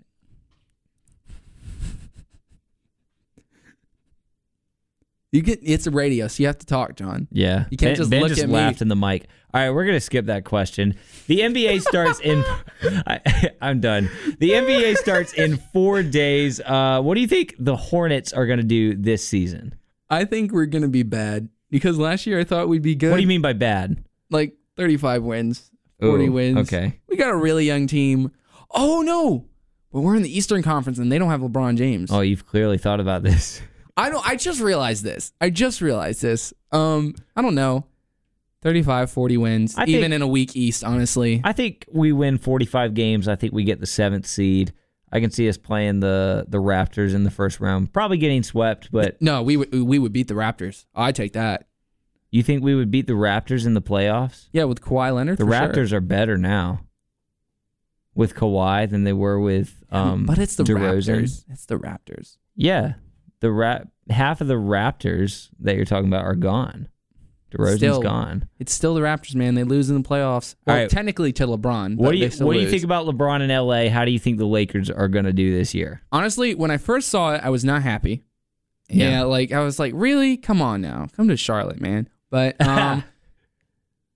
[5.32, 7.28] You get it's a radio, so you have to talk, John.
[7.30, 8.54] Yeah, You can't ben, just Ben look just at me.
[8.56, 9.28] laughed in the mic.
[9.54, 10.96] All right, we're gonna skip that question.
[11.28, 12.42] The NBA starts in.
[13.06, 13.20] I,
[13.62, 14.10] I'm done.
[14.40, 16.60] The NBA starts in four days.
[16.60, 19.76] Uh, what do you think the Hornets are gonna do this season?
[20.08, 23.10] I think we're gonna be bad because last year I thought we'd be good.
[23.10, 24.02] What do you mean by bad?
[24.30, 25.70] Like 35 wins,
[26.00, 26.56] 40 Ooh, wins.
[26.58, 26.98] okay.
[27.08, 28.32] We got a really young team.
[28.72, 29.46] Oh no,
[29.92, 32.10] but we're in the Eastern Conference and they don't have LeBron James.
[32.10, 33.62] Oh, you've clearly thought about this.
[34.00, 34.26] I don't.
[34.26, 35.32] I just realized this.
[35.40, 36.52] I just realized this.
[36.72, 37.86] Um, I don't know.
[38.62, 40.84] 35, 40 wins, think- even in a weak East.
[40.84, 43.28] Honestly, I think we win 45 games.
[43.28, 44.72] I think we get the seventh seed.
[45.12, 48.90] I can see us playing the the Raptors in the first round, probably getting swept.
[48.92, 50.84] But no, we would we would beat the Raptors.
[50.94, 51.66] I take that.
[52.30, 54.48] you think we would beat the Raptors in the playoffs?
[54.52, 55.38] Yeah, with Kawhi Leonard.
[55.38, 55.68] The for sure.
[55.68, 56.80] Raptors are better now
[58.14, 61.22] with Kawhi than they were with um but it's the DeRozan.
[61.22, 61.44] Raptors.
[61.48, 62.36] It's the Raptors.
[62.54, 62.94] Yeah.
[63.40, 66.88] The rap half of the Raptors that you're talking about are gone.
[67.50, 68.48] DeRozan's Still, gone.
[68.60, 69.54] It's still the Raptors, man.
[69.54, 70.54] They lose in the playoffs.
[70.66, 70.90] Well, right.
[70.90, 71.96] technically to LeBron.
[71.96, 73.92] What but do you they still what do you think about LeBron in LA?
[73.92, 76.02] How do you think the Lakers are gonna do this year?
[76.12, 78.24] Honestly, when I first saw it, I was not happy.
[78.88, 79.10] Yeah.
[79.10, 80.36] Yeah, like I was like, really?
[80.36, 82.08] Come on now, come to Charlotte, man.
[82.30, 83.02] But um,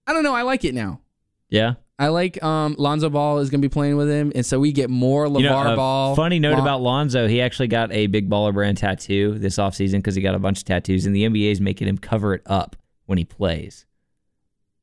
[0.07, 0.35] I don't know.
[0.35, 1.01] I like it now.
[1.49, 1.75] Yeah.
[1.99, 4.91] I like um Lonzo Ball is gonna be playing with him, and so we get
[4.91, 6.17] more LeVar You know, Ball.
[6.17, 9.99] Funny note Lon- about Lonzo, he actually got a big baller brand tattoo this offseason
[9.99, 12.43] because he got a bunch of tattoos, and the NBA is making him cover it
[12.47, 12.77] up
[13.07, 13.87] when he plays.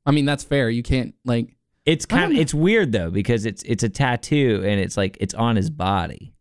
[0.05, 0.69] I mean, that's fair.
[0.69, 1.55] You can't like.
[1.85, 5.33] It's kind of it's weird though because it's it's a tattoo and it's like it's
[5.33, 6.33] on his body.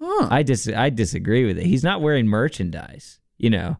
[0.00, 0.28] Huh.
[0.30, 1.64] I dis I disagree with it.
[1.64, 3.18] He's not wearing merchandise.
[3.38, 3.78] You know,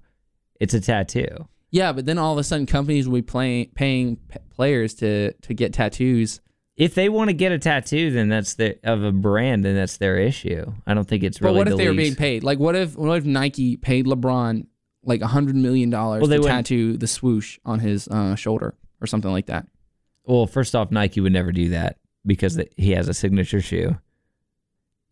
[0.59, 1.47] it's a tattoo.
[1.71, 5.33] Yeah, but then all of a sudden, companies will be playing paying p- players to
[5.33, 6.41] to get tattoos.
[6.77, 9.97] If they want to get a tattoo, then that's the of a brand, then that's
[9.97, 10.73] their issue.
[10.87, 11.55] I don't think it's really.
[11.55, 12.45] But what if the they were league's- being paid?
[12.45, 14.67] Like, what if what if Nike paid LeBron
[15.03, 18.35] like a hundred million dollars Well, they to wouldn't- tattoo the swoosh on his uh,
[18.35, 19.67] shoulder or something like that?
[20.25, 23.97] Well, first off, Nike would never do that because th- he has a signature shoe.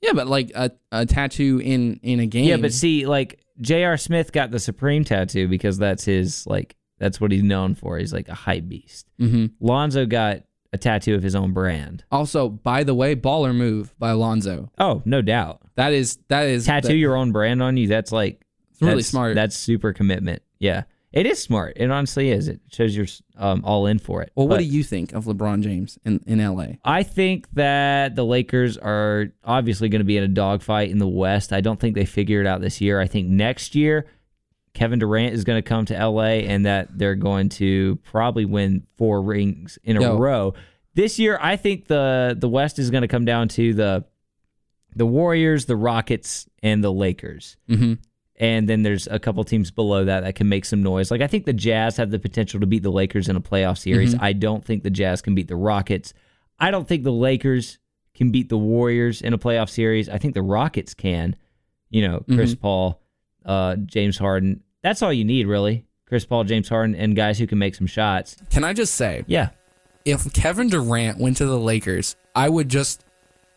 [0.02, 2.44] Yeah, but like a, a tattoo in in a game.
[2.44, 3.96] Yeah, but see, like J.R.
[3.96, 7.98] Smith got the Supreme tattoo because that's his like that's what he's known for.
[7.98, 9.06] He's like a hype beast.
[9.18, 10.42] hmm Lonzo got
[10.72, 12.04] a tattoo of his own brand.
[12.10, 14.70] Also, by the way, baller move by Alonzo.
[14.78, 15.60] Oh, no doubt.
[15.76, 17.86] That is that is Tattoo that- your own brand on you.
[17.88, 18.40] That's like
[18.72, 19.34] It's really that's- smart.
[19.36, 20.42] That's super commitment.
[20.58, 20.84] Yeah,
[21.14, 21.74] it is smart.
[21.76, 22.48] It honestly is.
[22.48, 23.06] It shows you're
[23.36, 24.32] um, all in for it.
[24.34, 26.74] Well, what But do you think of LeBron James in in LA?
[26.84, 31.08] I think that the Lakers are obviously going to be in a dogfight in the
[31.08, 31.52] West.
[31.52, 33.00] I don't think they figure it out this year.
[33.00, 34.06] I think next year
[34.74, 38.84] Kevin Durant is going to come to LA and that they're going to probably win
[38.98, 40.18] four rings in a Yo.
[40.18, 40.54] row.
[40.94, 44.04] This year, I think the the West is going to come down to the
[44.96, 47.56] the Warriors, the Rockets, and the Lakers.
[47.68, 47.94] Mm-hmm.
[48.36, 51.10] And then there's a couple teams below that that can make some noise.
[51.10, 53.78] Like I think the Jazz have the potential to beat the Lakers in a playoff
[53.78, 54.16] series.
[54.18, 56.12] I don't think the Jazz can beat the Rockets.
[56.58, 57.78] I don't think the Lakers
[58.14, 60.08] can beat the Warriors in a playoff series.
[60.08, 61.36] I think the Rockets can.
[61.90, 63.00] You know, Chris Paul,
[63.44, 64.62] uh, James Harden.
[64.82, 65.86] That's all you need, really.
[66.08, 68.36] Chris Paul, James Harden, and guys who can make some shots.
[68.50, 69.50] Can I just say, Yeah.
[70.04, 73.04] if Kevin Durant went to the Lakers, I would just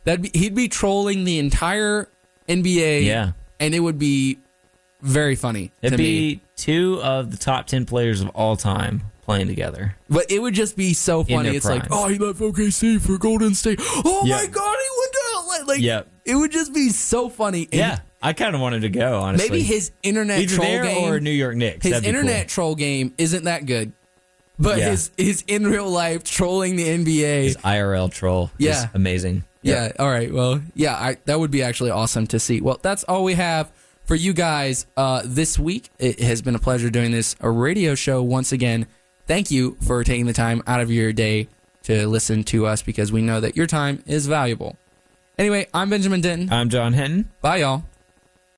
[0.03, 2.09] that be he'd be trolling the entire
[2.47, 3.05] NBA.
[3.05, 3.31] Yeah.
[3.59, 4.37] and it would be
[5.01, 6.41] very funny It'd be me.
[6.55, 9.95] two of the top 10 players of all time playing together.
[10.09, 11.49] But it would just be so funny.
[11.49, 13.79] It's like, oh, he left OKC for Golden State.
[13.81, 14.37] Oh Yeah.
[14.37, 15.19] my god, he went to
[15.63, 15.73] LA.
[15.73, 16.07] Like, Yep.
[16.25, 17.67] it would just be so funny.
[17.73, 19.49] And I kind of wanted to go, honestly.
[19.49, 21.85] maybe his internet Either troll game or New York Knicks.
[21.85, 22.49] his internet cool.
[22.49, 23.91] troll game isn't that good.
[24.59, 24.89] But Yeah.
[24.91, 27.43] his his in real life trolling the NBA.
[27.43, 28.79] His IRL troll Yeah.
[28.85, 29.43] is amazing.
[29.61, 29.91] Yeah.
[29.99, 30.33] All right.
[30.33, 32.61] Well, yeah, I, that would be actually awesome to see.
[32.61, 33.69] Well, that's all we have
[34.07, 35.89] for you guys uh, this week.
[35.99, 38.87] It has been a pleasure doing this a radio show once again.
[39.27, 41.49] Thank you for taking the time out of your day
[41.83, 44.77] to listen to us because we know that your time is valuable.
[45.37, 46.51] Anyway, I'm Benjamin Denton.
[46.51, 47.29] I'm John Hinton.
[47.41, 47.83] Bye, y'all.